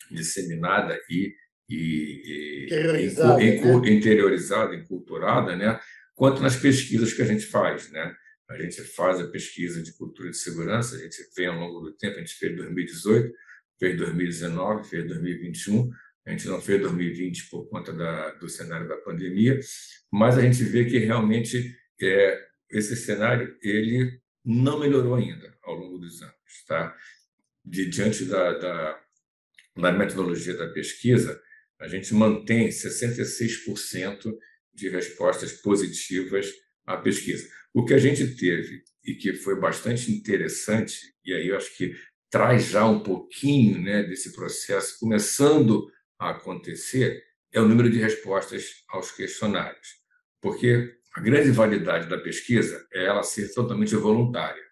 disseminada 0.09 0.97
e, 1.09 1.35
e, 1.67 2.63
interiorizada, 2.67 3.43
e, 3.43 3.59
né? 3.59 3.91
interiorizada, 3.91 4.75
enculturada, 4.75 5.57
né? 5.57 5.77
quanto 6.15 6.41
nas 6.41 6.55
pesquisas 6.55 7.11
que 7.11 7.21
a 7.21 7.25
gente 7.25 7.45
faz. 7.47 7.91
Né? 7.91 8.15
A 8.49 8.57
gente 8.57 8.81
faz 8.81 9.19
a 9.19 9.27
pesquisa 9.27 9.83
de 9.83 9.91
cultura 9.91 10.29
de 10.29 10.37
segurança, 10.37 10.95
a 10.95 10.99
gente 10.99 11.17
vem 11.35 11.47
ao 11.47 11.59
longo 11.59 11.81
do 11.81 11.97
tempo, 11.97 12.15
a 12.15 12.19
gente 12.19 12.35
fez 12.35 12.55
2018, 12.55 13.33
fez 13.81 13.97
2019, 13.97 14.87
fez 14.87 15.07
2021, 15.07 15.91
a 16.23 16.29
gente 16.29 16.47
não 16.47 16.61
fez 16.61 16.79
2020 16.81 17.49
por 17.49 17.67
conta 17.67 17.91
da, 17.91 18.29
do 18.33 18.47
cenário 18.47 18.87
da 18.87 18.95
pandemia, 18.97 19.59
mas 20.11 20.37
a 20.37 20.41
gente 20.41 20.63
vê 20.63 20.85
que 20.85 20.99
realmente 20.99 21.75
é, 21.99 22.47
esse 22.69 22.95
cenário 22.95 23.57
ele 23.59 24.21
não 24.45 24.79
melhorou 24.79 25.15
ainda 25.15 25.57
ao 25.63 25.73
longo 25.73 25.97
dos 25.97 26.21
anos. 26.21 26.35
Tá? 26.67 26.95
De, 27.65 27.87
diante 27.87 28.25
da, 28.25 28.53
da, 28.53 29.01
da 29.77 29.91
metodologia 29.91 30.55
da 30.55 30.67
pesquisa, 30.67 31.41
a 31.79 31.87
gente 31.87 32.13
mantém 32.13 32.69
66% 32.69 34.31
de 34.75 34.89
respostas 34.89 35.53
positivas 35.53 36.53
à 36.85 36.97
pesquisa. 36.97 37.49
O 37.73 37.83
que 37.83 37.95
a 37.95 37.97
gente 37.97 38.35
teve 38.35 38.83
e 39.03 39.15
que 39.15 39.33
foi 39.33 39.59
bastante 39.59 40.11
interessante, 40.11 41.15
e 41.25 41.33
aí 41.33 41.47
eu 41.47 41.57
acho 41.57 41.75
que 41.75 41.95
traz 42.31 42.67
já 42.67 42.85
um 42.85 43.01
pouquinho 43.01 43.79
né, 43.81 44.01
desse 44.03 44.31
processo 44.31 44.97
começando 44.99 45.91
a 46.17 46.29
acontecer, 46.29 47.21
é 47.51 47.59
o 47.59 47.67
número 47.67 47.89
de 47.89 47.99
respostas 47.99 48.83
aos 48.87 49.11
questionários. 49.11 49.95
Porque 50.39 50.95
a 51.13 51.19
grande 51.19 51.51
validade 51.51 52.07
da 52.07 52.17
pesquisa 52.17 52.87
é 52.93 53.05
ela 53.05 53.21
ser 53.21 53.53
totalmente 53.53 53.95
voluntária. 53.95 54.63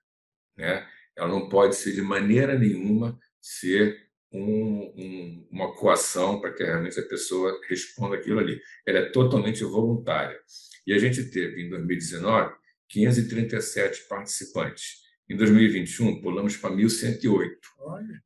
Né? 0.58 0.88
Ela 1.16 1.28
não 1.28 1.50
pode 1.50 1.76
ser 1.76 1.92
de 1.92 2.02
maneira 2.02 2.58
nenhuma 2.58 3.20
ser 3.42 4.08
um, 4.32 4.94
um, 4.96 5.48
uma 5.52 5.76
coação 5.76 6.40
para 6.40 6.54
que 6.54 6.64
realmente 6.64 7.00
a 7.00 7.08
pessoa 7.08 7.60
responda 7.68 8.16
aquilo 8.16 8.40
ali. 8.40 8.62
Ela 8.86 9.00
é 9.00 9.10
totalmente 9.10 9.64
voluntária. 9.66 10.40
E 10.88 10.94
a 10.94 10.98
gente 10.98 11.26
teve, 11.26 11.62
em 11.62 11.70
2019, 11.70 12.56
537 12.88 14.08
participantes. 14.08 15.09
Em 15.30 15.38
2021, 15.38 16.22
pulamos 16.22 16.58
para 16.58 16.72
1.108. 16.72 17.52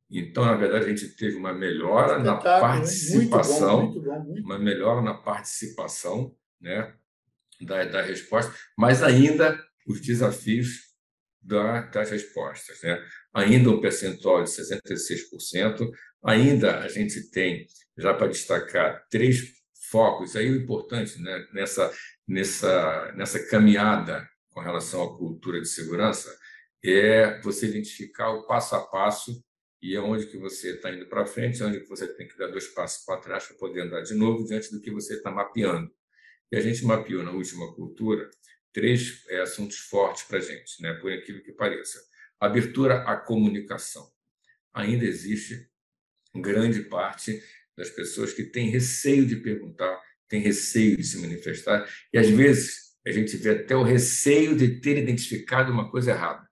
Então, 0.09 0.45
na 0.45 0.55
verdade, 0.55 0.85
a 0.85 0.89
gente 0.89 1.09
teve 1.17 1.35
uma 1.35 1.53
melhora 1.53 2.17
na 2.19 2.37
participação, 2.37 3.87
muito 3.87 4.01
bom, 4.01 4.11
muito 4.11 4.19
bom, 4.19 4.23
muito 4.23 4.45
uma 4.45 4.57
melhora 4.57 5.01
na 5.01 5.13
participação 5.13 6.33
né, 6.61 6.93
da, 7.59 7.83
da 7.83 8.01
resposta, 8.01 8.53
mas 8.77 9.03
ainda 9.03 9.61
os 9.85 9.99
desafios 9.99 10.93
da, 11.41 11.81
das 11.81 12.09
respostas. 12.09 12.81
Né? 12.81 13.05
Ainda 13.33 13.69
um 13.69 13.81
percentual 13.81 14.41
de 14.41 14.49
66%, 14.49 15.91
ainda 16.23 16.79
a 16.79 16.87
gente 16.87 17.29
tem, 17.31 17.67
já 17.97 18.13
para 18.13 18.27
destacar, 18.27 19.05
três 19.09 19.41
focos, 19.91 20.37
aí 20.37 20.49
o 20.49 20.55
importante 20.55 21.21
né, 21.21 21.45
nessa, 21.53 21.91
nessa, 22.25 23.11
nessa 23.17 23.45
caminhada 23.49 24.25
com 24.51 24.61
relação 24.61 25.03
à 25.03 25.17
cultura 25.17 25.59
de 25.59 25.67
segurança 25.67 26.33
é 26.83 27.39
você 27.41 27.67
identificar 27.67 28.29
o 28.31 28.45
passo 28.45 28.75
a 28.75 28.81
passo 28.81 29.43
e 29.81 29.95
aonde 29.97 30.27
que 30.27 30.37
você 30.37 30.75
está 30.75 30.91
indo 30.91 31.07
para 31.07 31.25
frente, 31.25 31.61
onde 31.63 31.81
que 31.81 31.89
você 31.89 32.07
tem 32.07 32.27
que 32.27 32.37
dar 32.37 32.47
dois 32.47 32.67
passos 32.67 33.03
para 33.05 33.19
trás 33.19 33.45
para 33.45 33.57
poder 33.57 33.81
andar 33.81 34.01
de 34.01 34.13
novo 34.13 34.45
diante 34.45 34.71
do 34.71 34.79
que 34.79 34.89
você 34.91 35.15
está 35.15 35.29
mapeando. 35.29 35.91
E 36.51 36.55
a 36.55 36.61
gente 36.61 36.85
mapeou 36.85 37.23
na 37.23 37.31
última 37.31 37.73
cultura 37.73 38.29
três 38.71 39.23
é, 39.27 39.41
assuntos 39.41 39.77
fortes 39.77 40.23
para 40.23 40.37
a 40.37 40.41
gente, 40.41 40.81
né? 40.81 40.93
por 40.93 41.11
aquilo 41.11 41.41
que 41.41 41.51
pareça. 41.51 41.99
Abertura 42.39 43.03
à 43.03 43.17
comunicação. 43.17 44.11
Ainda 44.73 45.05
existe 45.05 45.69
grande 46.35 46.83
parte 46.83 47.41
das 47.77 47.89
pessoas 47.89 48.33
que 48.33 48.43
tem 48.43 48.69
receio 48.69 49.25
de 49.25 49.37
perguntar, 49.37 50.01
tem 50.27 50.41
receio 50.41 50.97
de 50.97 51.03
se 51.03 51.19
manifestar, 51.19 51.87
e 52.11 52.17
às 52.17 52.29
vezes 52.29 52.93
a 53.05 53.11
gente 53.11 53.35
vê 53.37 53.51
até 53.51 53.75
o 53.75 53.83
receio 53.83 54.55
de 54.55 54.79
ter 54.79 54.97
identificado 54.97 55.71
uma 55.71 55.91
coisa 55.91 56.11
errada. 56.11 56.42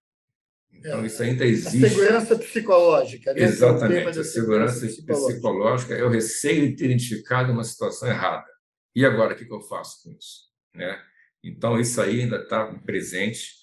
Então, 0.81 1.03
é, 1.03 1.05
isso 1.05 1.21
ainda 1.21 1.45
existe. 1.45 1.85
A 1.85 1.89
segurança 1.89 2.35
psicológica. 2.39 3.33
Né? 3.33 3.43
Exatamente. 3.43 4.19
A 4.19 4.23
segurança 4.23 4.87
psicológica. 4.87 5.33
psicológica 5.33 5.93
é 5.93 6.03
o 6.03 6.09
receio 6.09 6.69
de 6.69 6.75
ter 6.75 6.85
identificado 6.85 7.51
uma 7.51 7.63
situação 7.63 8.09
errada. 8.09 8.47
E 8.95 9.05
agora, 9.05 9.33
o 9.33 9.37
que 9.37 9.51
eu 9.51 9.61
faço 9.61 10.03
com 10.03 10.11
isso? 10.11 10.49
Né? 10.75 10.99
Então, 11.43 11.79
isso 11.79 12.01
aí 12.01 12.21
ainda 12.21 12.37
está 12.37 12.65
presente. 12.79 13.61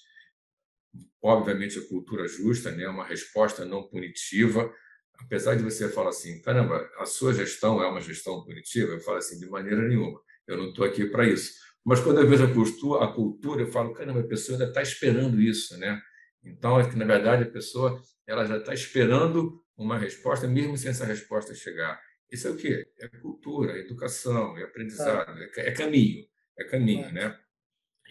Obviamente, 1.21 1.77
a 1.77 1.87
cultura 1.87 2.25
justa, 2.25 2.71
né? 2.71 2.87
uma 2.87 3.05
resposta 3.05 3.65
não 3.65 3.83
punitiva. 3.83 4.73
Apesar 5.19 5.55
de 5.55 5.63
você 5.63 5.89
falar 5.89 6.09
assim, 6.09 6.41
caramba, 6.41 6.89
a 6.97 7.05
sua 7.05 7.33
gestão 7.33 7.83
é 7.83 7.87
uma 7.87 7.99
gestão 7.99 8.41
punitiva, 8.45 8.93
eu 8.93 9.01
falo 9.01 9.17
assim, 9.17 9.37
de 9.37 9.49
maneira 9.49 9.85
nenhuma. 9.85 10.21
Eu 10.47 10.55
não 10.55 10.69
estou 10.69 10.85
aqui 10.85 11.05
para 11.05 11.27
isso. 11.27 11.51
Mas 11.85 11.99
quando 11.99 12.21
eu 12.21 12.27
vejo 12.27 12.45
a 12.45 12.53
cultura, 12.53 13.03
a 13.03 13.07
cultura, 13.11 13.61
eu 13.61 13.71
falo, 13.71 13.93
caramba, 13.93 14.21
a 14.21 14.27
pessoa 14.27 14.55
ainda 14.55 14.69
está 14.69 14.81
esperando 14.81 15.41
isso, 15.41 15.77
né? 15.77 16.01
Então, 16.43 16.79
é 16.79 16.89
que, 16.89 16.95
na 16.95 17.05
verdade, 17.05 17.43
a 17.43 17.51
pessoa 17.51 18.01
ela 18.25 18.45
já 18.45 18.57
está 18.57 18.73
esperando 18.73 19.63
uma 19.75 19.97
resposta, 19.97 20.47
mesmo 20.47 20.77
sem 20.77 20.91
essa 20.91 21.05
resposta 21.05 21.53
chegar. 21.55 21.99
Isso 22.31 22.47
é 22.47 22.51
o 22.51 22.55
quê? 22.55 22.87
É 22.99 23.07
cultura, 23.07 23.73
é 23.73 23.79
educação, 23.79 24.57
é 24.57 24.63
aprendizado, 24.63 25.41
é, 25.41 25.69
é 25.69 25.71
caminho, 25.71 26.25
é 26.57 26.63
caminho, 26.65 27.11
né? 27.11 27.37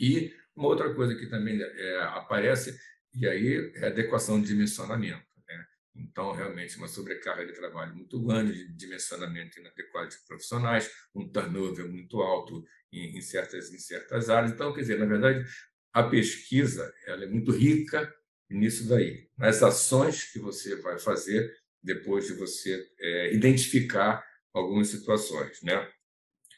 E 0.01 0.35
uma 0.57 0.69
outra 0.69 0.93
coisa 0.95 1.15
que 1.15 1.27
também 1.27 1.61
é, 1.63 2.03
aparece, 2.03 2.77
e 3.15 3.27
aí 3.29 3.73
é 3.77 3.85
a 3.85 3.89
adequação 3.89 4.41
de 4.41 4.49
dimensionamento. 4.49 5.25
Né? 5.47 5.67
Então, 5.95 6.33
realmente, 6.33 6.77
uma 6.77 6.89
sobrecarga 6.89 7.47
de 7.47 7.53
trabalho 7.53 7.95
muito 7.95 8.21
grande, 8.21 8.53
de 8.53 8.73
dimensionamento 8.75 9.61
inadequado 9.61 10.09
de 10.09 10.17
profissionais, 10.27 10.91
um 11.15 11.29
turnover 11.29 11.89
muito 11.89 12.21
alto 12.21 12.65
em, 12.93 13.17
em, 13.17 13.21
certas, 13.21 13.73
em 13.73 13.79
certas 13.79 14.29
áreas. 14.29 14.53
Então, 14.53 14.73
quer 14.73 14.81
dizer, 14.81 14.99
na 14.99 15.07
verdade, 15.07 15.45
a 15.93 16.03
pesquisa 16.03 16.93
ela 17.07 17.25
é 17.25 17.29
muito 17.29 17.53
rica 17.53 18.13
nisso 18.51 18.89
daí, 18.89 19.29
nas 19.37 19.63
ações 19.63 20.25
que 20.33 20.39
você 20.39 20.77
vai 20.77 20.99
fazer 20.99 21.53
depois 21.83 22.27
de 22.27 22.35
você 22.35 22.87
é, 22.99 23.35
identificar 23.35 24.25
algumas 24.53 24.89
situações, 24.89 25.63
né? 25.63 25.89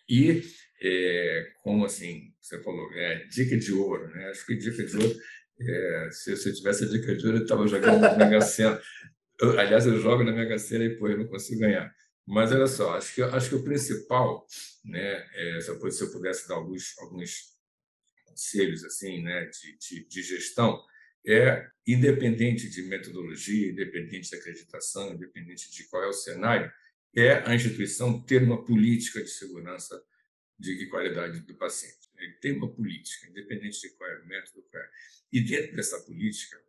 E 0.09 0.43
é, 0.83 1.53
como 1.63 1.85
assim, 1.85 2.33
você 2.41 2.63
falou, 2.63 2.91
é, 2.95 3.25
dica 3.27 3.57
de 3.57 3.73
ouro, 3.73 4.09
né? 4.09 4.31
Acho 4.31 4.47
que 4.47 4.57
dica 4.57 4.85
de 4.85 4.97
ouro, 4.97 5.17
é, 5.61 6.09
se, 6.11 6.31
eu 6.33 6.55
tivesse 6.55 6.85
a 6.85 6.89
dica 6.89 7.15
de 7.15 7.27
ouro, 7.27 7.39
eu 7.39 7.43
estava 7.43 7.67
jogando 7.67 8.01
na 8.01 8.17
Mega 8.17 8.41
Sena. 8.41 8.81
Eu, 9.41 9.59
aliás, 9.59 9.87
eu 9.87 10.01
jogo 10.01 10.25
na 10.25 10.33
Mega 10.33 10.59
Sena 10.59 10.85
e, 10.85 10.97
pô, 10.97 11.09
eu 11.09 11.19
não 11.19 11.27
consigo 11.27 11.61
ganhar. 11.61 11.93
Mas 12.27 12.53
olha 12.53 12.67
só, 12.67 12.97
acho 12.97 13.15
que, 13.15 13.23
acho 13.23 13.49
que 13.49 13.55
o 13.57 13.65
principal, 13.65 14.47
né, 14.85 15.27
é, 15.35 15.61
se 15.61 15.71
eu 15.71 16.11
pudesse 16.11 16.49
dar 16.49 16.55
alguns, 16.55 16.97
alguns 16.99 17.51
conselhos 18.25 18.85
assim, 18.85 19.23
né, 19.23 19.47
de, 19.47 19.79
de, 19.79 20.09
de 20.09 20.23
gestão, 20.23 20.81
é 21.27 21.69
independente 21.87 22.69
de 22.69 22.83
metodologia, 22.83 23.71
independente 23.71 24.31
de 24.31 24.37
acreditação, 24.37 25.13
independente 25.13 25.71
de 25.71 25.85
qual 25.85 26.05
é 26.05 26.09
o 26.09 26.13
cenário, 26.13 26.73
é 27.15 27.33
a 27.49 27.55
instituição 27.55 28.23
ter 28.23 28.43
uma 28.43 28.65
política 28.65 29.23
de 29.23 29.31
segurança 29.31 30.03
de 30.59 30.87
qualidade 30.87 31.41
do 31.41 31.55
paciente. 31.55 32.11
Ele 32.17 32.35
tem 32.35 32.53
uma 32.53 32.71
política, 32.71 33.27
independente 33.29 33.81
de 33.81 33.91
qual 33.91 34.11
é 34.11 34.19
o 34.21 34.27
método. 34.27 34.63
Qual 34.71 34.83
é. 34.83 34.91
E 35.33 35.41
dentro 35.41 35.75
dessa 35.75 36.01
política, 36.03 36.63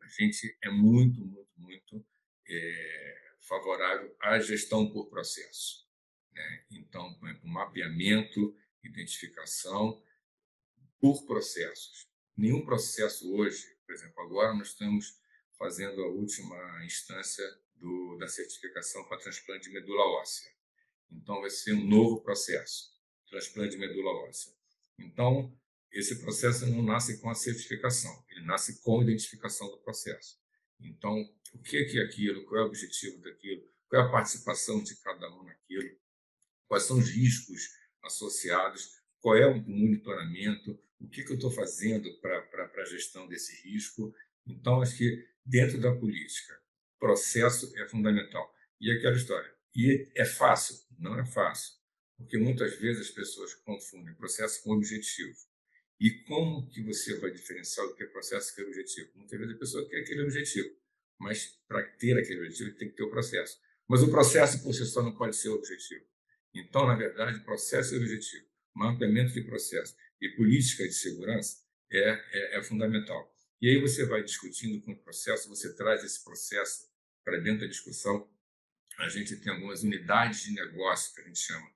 a 0.00 0.08
gente 0.08 0.56
é 0.62 0.70
muito, 0.70 1.20
muito, 1.20 1.50
muito 1.58 2.06
é, 2.48 3.34
favorável 3.40 4.16
à 4.20 4.38
gestão 4.38 4.90
por 4.90 5.08
processo. 5.08 5.86
Né? 6.32 6.64
Então, 6.70 7.14
por 7.14 7.28
exemplo, 7.28 7.48
mapeamento, 7.48 8.56
identificação 8.82 10.02
por 10.98 11.26
processos. 11.26 12.08
Nenhum 12.36 12.64
processo 12.64 13.32
hoje, 13.32 13.76
por 13.86 13.94
exemplo, 13.94 14.20
agora 14.22 14.54
nós 14.54 14.68
estamos 14.68 15.20
fazendo 15.56 16.02
a 16.02 16.08
última 16.08 16.84
instância 16.84 17.44
do, 17.76 18.16
da 18.18 18.26
certificação 18.26 19.04
para 19.04 19.18
transplante 19.18 19.68
de 19.68 19.74
medula 19.74 20.02
óssea. 20.20 20.50
Então, 21.10 21.40
vai 21.40 21.50
ser 21.50 21.74
um 21.74 21.86
novo 21.86 22.22
processo 22.22 22.92
transplante 23.28 23.72
de 23.72 23.78
medula 23.78 24.10
óssea. 24.28 24.52
Então, 24.98 25.56
esse 25.92 26.20
processo 26.20 26.66
não 26.66 26.82
nasce 26.82 27.20
com 27.20 27.30
a 27.30 27.34
certificação, 27.34 28.24
ele 28.28 28.44
nasce 28.44 28.82
com 28.82 29.00
a 29.00 29.02
identificação 29.04 29.68
do 29.70 29.78
processo. 29.78 30.38
Então, 30.80 31.16
o 31.52 31.62
que 31.62 31.76
é 31.76 32.02
aquilo? 32.02 32.44
Qual 32.46 32.60
é 32.60 32.64
o 32.64 32.66
objetivo 32.66 33.20
daquilo? 33.20 33.62
Qual 33.88 34.02
é 34.02 34.06
a 34.06 34.10
participação 34.10 34.82
de 34.82 34.96
cada 34.96 35.30
um 35.30 35.44
naquilo? 35.44 35.96
Quais 36.66 36.82
são 36.84 36.98
os 36.98 37.08
riscos 37.10 37.70
associados? 38.02 38.93
Qual 39.24 39.34
é 39.36 39.46
o 39.46 39.54
monitoramento? 39.54 40.78
O 41.00 41.08
que, 41.08 41.24
que 41.24 41.32
eu 41.32 41.36
estou 41.36 41.50
fazendo 41.50 42.12
para 42.20 42.70
a 42.76 42.84
gestão 42.84 43.26
desse 43.26 43.66
risco? 43.66 44.14
Então, 44.46 44.82
acho 44.82 44.98
que 44.98 45.26
dentro 45.42 45.80
da 45.80 45.94
política, 45.94 46.60
processo 46.98 47.72
é 47.78 47.88
fundamental. 47.88 48.52
E 48.78 48.90
aquela 48.90 49.16
história. 49.16 49.50
E 49.74 50.12
é 50.14 50.26
fácil? 50.26 50.76
Não 50.98 51.18
é 51.18 51.24
fácil 51.24 51.72
porque 52.16 52.38
muitas 52.38 52.78
vezes 52.78 53.08
as 53.08 53.14
pessoas 53.14 53.54
confundem 53.54 54.14
processo 54.14 54.62
com 54.62 54.72
objetivo. 54.72 55.36
E 56.00 56.10
como 56.24 56.68
que 56.68 56.82
você 56.82 57.18
vai 57.18 57.30
diferenciar 57.30 57.86
o 57.86 57.94
que 57.94 58.02
é 58.02 58.06
processo 58.06 58.50
e 58.50 58.52
o 58.52 58.54
que 58.54 58.60
é 58.62 58.64
objetivo? 58.64 59.10
Muitas 59.14 59.38
vezes 59.38 59.54
a 59.54 59.58
pessoa 59.58 59.88
quer 59.88 60.00
aquele 60.00 60.22
objetivo, 60.22 60.70
mas 61.18 61.46
para 61.66 61.82
ter 61.82 62.18
aquele 62.18 62.40
objetivo 62.40 62.76
tem 62.76 62.88
que 62.88 62.96
ter 62.96 63.04
o 63.04 63.10
processo. 63.10 63.58
Mas 63.88 64.02
o 64.02 64.10
processo 64.10 64.62
por 64.62 64.74
si 64.74 64.84
só 64.86 65.02
não 65.02 65.14
pode 65.14 65.36
ser 65.36 65.48
o 65.50 65.54
objetivo. 65.54 66.04
Então, 66.54 66.86
na 66.86 66.94
verdade, 66.94 67.44
processo 67.44 67.94
e 67.94 67.98
objetivo, 67.98 68.46
mapeamento 68.74 69.32
de 69.32 69.42
processo 69.42 69.94
e 70.20 70.28
política 70.30 70.84
de 70.84 70.94
segurança 70.94 71.58
é, 71.90 72.10
é, 72.10 72.58
é 72.58 72.62
fundamental. 72.62 73.32
E 73.60 73.68
aí 73.68 73.80
você 73.80 74.04
vai 74.04 74.22
discutindo 74.22 74.80
com 74.84 74.92
o 74.92 75.02
processo, 75.02 75.48
você 75.48 75.74
traz 75.74 76.02
esse 76.04 76.22
processo 76.22 76.88
para 77.24 77.38
dentro 77.38 77.60
da 77.60 77.66
discussão. 77.66 78.28
A 78.98 79.08
gente 79.08 79.36
tem 79.36 79.52
algumas 79.52 79.82
unidades 79.82 80.42
de 80.42 80.52
negócio 80.52 81.14
que 81.14 81.20
a 81.20 81.24
gente 81.24 81.38
chama 81.38 81.74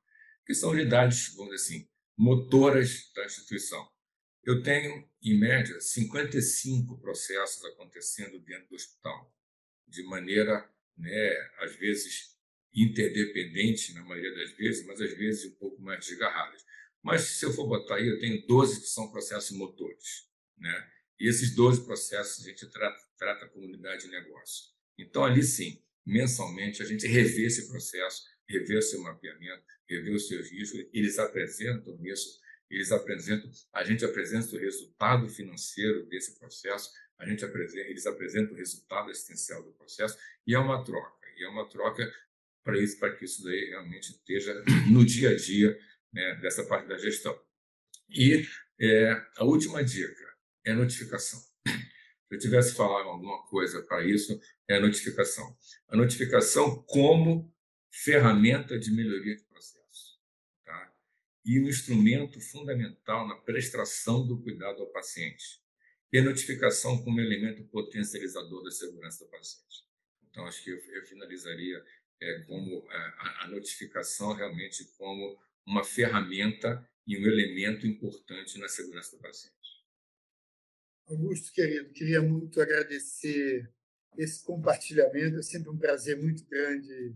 que 0.49 0.55
são 0.55 0.71
unidades, 0.71 1.35
vamos 1.37 1.55
dizer 1.55 1.77
assim, 1.77 1.89
motoras 2.17 3.13
da 3.15 3.27
instituição. 3.27 3.87
Eu 4.43 4.63
tenho, 4.63 5.07
em 5.23 5.39
média, 5.39 5.79
55 5.79 6.99
processos 7.03 7.63
acontecendo 7.67 8.39
dentro 8.39 8.67
do 8.71 8.75
hospital, 8.75 9.31
de 9.87 10.03
maneira, 10.05 10.67
né, 10.97 11.51
às 11.59 11.77
vezes, 11.77 12.35
interdependente, 12.73 13.93
na 13.93 14.03
maioria 14.03 14.35
das 14.35 14.53
vezes, 14.53 14.87
mas 14.87 14.99
às 15.03 15.13
vezes 15.13 15.53
um 15.53 15.57
pouco 15.57 15.83
mais 15.83 16.07
desgarradas. 16.07 16.65
Mas 17.09 17.23
se 17.23 17.47
eu 17.47 17.55
for 17.55 17.67
botar 17.67 17.95
aí, 17.95 18.07
eu 18.07 18.21
tenho 18.21 18.47
12 18.47 18.83
que 18.83 18.87
são 18.87 19.11
processos 19.11 19.57
motores. 19.57 20.29
Né? 20.59 20.91
E 21.19 21.27
esses 21.27 21.55
12 21.55 21.87
processos 21.87 22.45
a 22.45 22.51
gente 22.51 22.67
trata, 22.67 23.03
trata 23.17 23.47
a 23.47 23.49
comunidade 23.49 24.03
de 24.03 24.11
negócio. 24.11 24.67
Então, 24.99 25.25
ali 25.25 25.43
sim, 25.43 25.83
mensalmente, 26.05 26.83
a 26.83 26.85
gente 26.85 27.07
revê 27.07 27.47
esse 27.47 27.67
processo, 27.67 28.25
revê 28.47 28.77
o 28.77 28.83
seu 28.83 29.01
mapeamento, 29.01 29.65
revê 29.89 30.11
os 30.11 30.29
seus 30.29 30.51
riscos, 30.51 30.87
eles 30.93 31.19
apresentam 31.19 31.99
isso, 32.05 32.39
eles 32.69 32.93
apresentam, 32.93 33.51
a 33.73 33.83
gente 33.85 34.05
apresenta 34.05 34.55
o 34.55 34.59
resultado 34.59 35.31
financeiro 35.31 36.05
desse 36.11 36.39
processo, 36.39 36.91
a 37.19 37.27
gente 37.27 37.43
apresenta, 37.43 37.89
eles 37.89 38.05
apresentam 38.05 38.53
o 38.53 38.57
resultado 38.59 39.11
assistencial 39.11 39.63
do 39.63 39.73
processo, 39.73 40.15
e 40.47 40.55
é 40.55 40.59
uma 40.59 40.85
troca, 40.85 41.27
e 41.39 41.43
é 41.43 41.49
uma 41.49 41.67
troca 41.71 42.07
para 42.63 42.79
isso, 42.79 42.99
para 42.99 43.17
que 43.17 43.25
isso 43.25 43.43
daí 43.45 43.71
realmente 43.71 44.11
esteja 44.11 44.63
no 44.93 45.07
dia 45.07 45.31
a 45.31 45.37
dia 45.37 45.75
né, 46.13 46.37
dessa 46.37 46.65
parte 46.65 46.89
da 46.89 46.99
gestão. 46.99 47.39
E 48.09 48.47
é, 48.81 49.11
a 49.37 49.45
última 49.45 49.83
dica 49.85 50.25
é 50.65 50.73
notificação. 50.73 51.41
Se 52.29 52.35
eu 52.35 52.39
tivesse 52.39 52.75
falado 52.75 53.09
alguma 53.09 53.43
coisa 53.47 53.83
para 53.83 54.05
isso, 54.05 54.39
é 54.69 54.77
a 54.77 54.81
notificação. 54.81 55.57
A 55.89 55.97
notificação 55.97 56.83
como 56.83 57.53
ferramenta 57.91 58.79
de 58.79 58.91
melhoria 58.91 59.35
de 59.35 59.45
processo. 59.45 60.21
Tá? 60.65 60.95
E 61.45 61.59
um 61.59 61.67
instrumento 61.69 62.41
fundamental 62.41 63.27
na 63.27 63.37
prestação 63.37 64.27
do 64.27 64.43
cuidado 64.43 64.83
ao 64.83 64.93
paciente. 64.93 65.63
E 66.13 66.19
a 66.19 66.23
notificação 66.23 67.03
como 67.03 67.21
elemento 67.21 67.65
potencializador 67.65 68.63
da 68.63 68.71
segurança 68.71 69.25
do 69.25 69.31
paciente. 69.31 69.87
Então, 70.31 70.47
acho 70.47 70.63
que 70.63 70.71
eu, 70.71 70.79
eu 70.79 71.07
finalizaria 71.07 71.83
é, 72.21 72.41
como 72.41 72.87
é, 72.91 72.97
a, 72.97 73.45
a 73.45 73.49
notificação 73.49 74.33
realmente 74.33 74.85
como 74.97 75.39
uma 75.69 75.85
ferramenta 75.85 76.89
e 77.07 77.19
um 77.19 77.27
elemento 77.27 77.87
importante 77.87 78.59
na 78.59 78.69
segurança 78.69 79.17
do 79.17 79.23
paciente. 79.23 79.55
Augusto, 81.07 81.53
querido, 81.53 81.93
queria 81.93 82.23
muito 82.23 82.61
agradecer 82.61 83.71
esse 84.17 84.43
compartilhamento. 84.45 85.39
É 85.39 85.43
sempre 85.43 85.71
um 85.71 85.79
prazer 85.79 86.21
muito 86.21 86.45
grande 86.47 87.15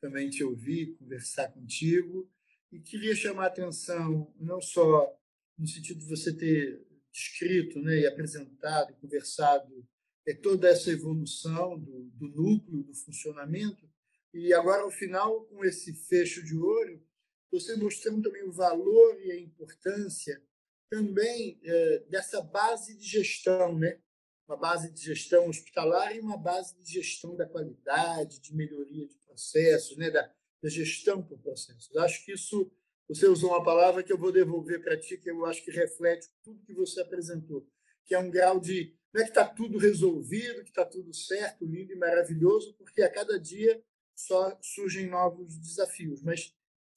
também 0.00 0.28
te 0.28 0.42
ouvir, 0.42 0.96
conversar 0.98 1.48
contigo. 1.52 2.30
E 2.72 2.80
queria 2.80 3.14
chamar 3.14 3.44
a 3.44 3.48
atenção, 3.48 4.34
não 4.38 4.60
só 4.60 5.14
no 5.56 5.66
sentido 5.66 6.00
de 6.00 6.06
você 6.06 6.34
ter 6.34 6.84
descrito 7.12 7.80
né, 7.80 8.00
e 8.00 8.06
apresentado 8.06 8.94
conversado 8.96 9.86
é, 10.26 10.34
toda 10.34 10.68
essa 10.68 10.90
evolução 10.90 11.78
do, 11.78 12.10
do 12.14 12.28
núcleo, 12.28 12.82
do 12.82 12.94
funcionamento, 12.94 13.88
e 14.32 14.52
agora, 14.52 14.82
ao 14.82 14.90
final, 14.90 15.44
com 15.44 15.64
esse 15.64 15.94
fecho 15.94 16.44
de 16.44 16.56
ouro, 16.56 17.00
você 17.50 17.76
mostrando 17.76 18.22
também 18.22 18.42
o 18.44 18.52
valor 18.52 19.20
e 19.20 19.32
a 19.32 19.40
importância 19.40 20.42
também 20.90 21.58
é, 21.64 21.98
dessa 22.08 22.40
base 22.40 22.96
de 22.96 23.06
gestão, 23.06 23.78
né? 23.78 23.98
uma 24.46 24.56
base 24.56 24.92
de 24.92 25.02
gestão 25.02 25.48
hospitalar 25.48 26.14
e 26.14 26.20
uma 26.20 26.36
base 26.36 26.76
de 26.80 26.92
gestão 26.92 27.34
da 27.34 27.46
qualidade, 27.46 28.40
de 28.40 28.54
melhoria 28.54 29.06
de 29.06 29.16
processos, 29.16 29.96
né? 29.96 30.10
da, 30.10 30.30
da 30.62 30.68
gestão 30.68 31.22
por 31.22 31.38
processos. 31.38 31.94
Acho 31.96 32.24
que 32.24 32.32
isso, 32.32 32.70
você 33.08 33.26
usou 33.26 33.50
uma 33.50 33.64
palavra 33.64 34.02
que 34.02 34.12
eu 34.12 34.18
vou 34.18 34.30
devolver 34.30 34.82
para 34.82 34.98
ti, 34.98 35.16
que 35.16 35.30
eu 35.30 35.44
acho 35.46 35.64
que 35.64 35.70
reflete 35.70 36.28
tudo 36.42 36.64
que 36.64 36.74
você 36.74 37.00
apresentou, 37.00 37.66
que 38.04 38.14
é 38.14 38.18
um 38.18 38.30
grau 38.30 38.60
de. 38.60 38.94
Não 39.12 39.20
é 39.20 39.24
que 39.24 39.30
está 39.30 39.46
tudo 39.46 39.78
resolvido, 39.78 40.64
que 40.64 40.70
está 40.70 40.84
tudo 40.84 41.14
certo, 41.14 41.64
lindo 41.64 41.92
e 41.92 41.96
maravilhoso, 41.96 42.74
porque 42.74 43.00
a 43.00 43.10
cada 43.10 43.38
dia 43.38 43.80
só 44.14 44.58
surgem 44.60 45.08
novos 45.08 45.56
desafios, 45.56 46.22
mas 46.22 46.52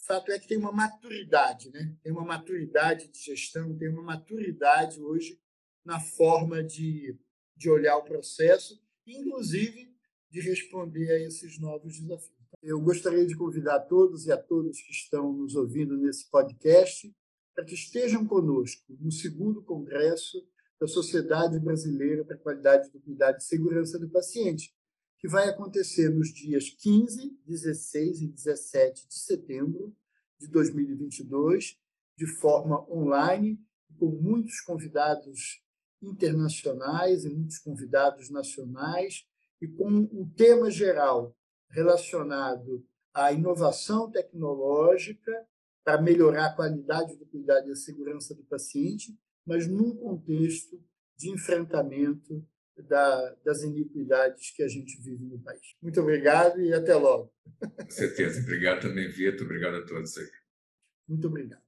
fato 0.08 0.32
é 0.32 0.39
que 0.39 0.48
tem 0.48 0.58
uma 0.58 0.72
maturidade, 0.72 1.70
né? 1.70 1.93
tem 2.02 2.12
uma 2.12 2.24
maturidade 2.24 3.10
de 3.10 3.20
gestão, 3.20 3.78
tem 3.78 3.89
uma 3.89 4.02
maturidade 4.02 5.02
hoje 5.02 5.39
na 5.84 6.00
forma 6.00 6.63
de, 6.63 7.17
de 7.56 7.70
olhar 7.70 7.98
o 7.98 8.04
processo, 8.04 8.82
inclusive 9.06 9.93
de 10.30 10.41
responder 10.41 11.12
a 11.12 11.20
esses 11.20 11.60
novos 11.60 12.00
desafios. 12.00 12.38
Eu 12.63 12.82
gostaria 12.82 13.26
de 13.26 13.36
convidar 13.36 13.82
todos 13.82 14.26
e 14.26 14.32
a 14.32 14.38
todos 14.38 14.82
que 14.82 14.91
estão 14.91 15.32
nos 15.34 15.56
ouvindo 15.56 15.98
nesse 15.98 16.30
podcast 16.30 17.13
para 17.54 17.65
que 17.65 17.74
estejam 17.74 18.26
conosco 18.26 18.84
no 19.00 19.12
segundo 19.12 19.62
congresso 19.63 20.38
da 20.80 20.88
Sociedade 20.88 21.60
Brasileira 21.60 22.24
para 22.24 22.36
a 22.36 22.39
Qualidade 22.39 22.91
do 22.91 23.00
Cuidado 23.00 23.38
e 23.38 23.43
Segurança 23.43 23.98
do 23.98 24.10
Paciente, 24.10 24.74
que 25.19 25.27
vai 25.27 25.49
acontecer 25.49 26.10
nos 26.10 26.30
dias 26.34 26.69
15, 26.69 27.38
16 27.45 28.21
e 28.21 28.27
17 28.27 29.08
de 29.08 29.15
setembro 29.15 29.95
de 30.39 30.47
2022, 30.47 31.77
de 32.15 32.27
forma 32.27 32.88
online, 32.91 33.60
com 33.97 34.08
muitos 34.08 34.62
convidados 34.62 35.63
internacionais 36.01 37.25
e 37.25 37.30
muitos 37.30 37.58
convidados 37.58 38.30
nacionais, 38.30 39.25
e 39.60 39.67
com 39.67 39.89
um 39.89 40.30
tema 40.36 40.69
geral 40.69 41.36
relacionado 41.69 42.86
à 43.13 43.32
inovação 43.32 44.12
tecnológica 44.12 45.47
para 45.84 46.01
melhorar 46.01 46.47
a 46.47 46.56
qualidade 46.56 47.15
do 47.15 47.25
cuidado 47.25 47.67
e 47.67 47.71
a 47.71 47.75
segurança 47.75 48.36
do 48.36 48.43
paciente, 48.43 49.17
mas 49.45 49.67
num 49.67 49.95
contexto 49.95 50.80
de 51.17 51.32
enfrentamento 51.32 52.45
da, 52.83 53.35
das 53.43 53.63
iniquidades 53.63 54.51
que 54.51 54.63
a 54.63 54.67
gente 54.67 55.01
vive 55.01 55.25
no 55.25 55.39
país. 55.39 55.75
Muito 55.81 55.99
obrigado 56.01 56.61
e 56.61 56.73
até 56.73 56.95
logo. 56.95 57.33
Com 57.59 57.89
certeza. 57.89 58.41
Obrigado 58.41 58.81
também, 58.81 59.09
Vitor. 59.09 59.45
Obrigado 59.45 59.77
a 59.77 59.85
todos 59.85 60.17
aí. 60.17 60.27
Muito 61.07 61.27
obrigado. 61.27 61.61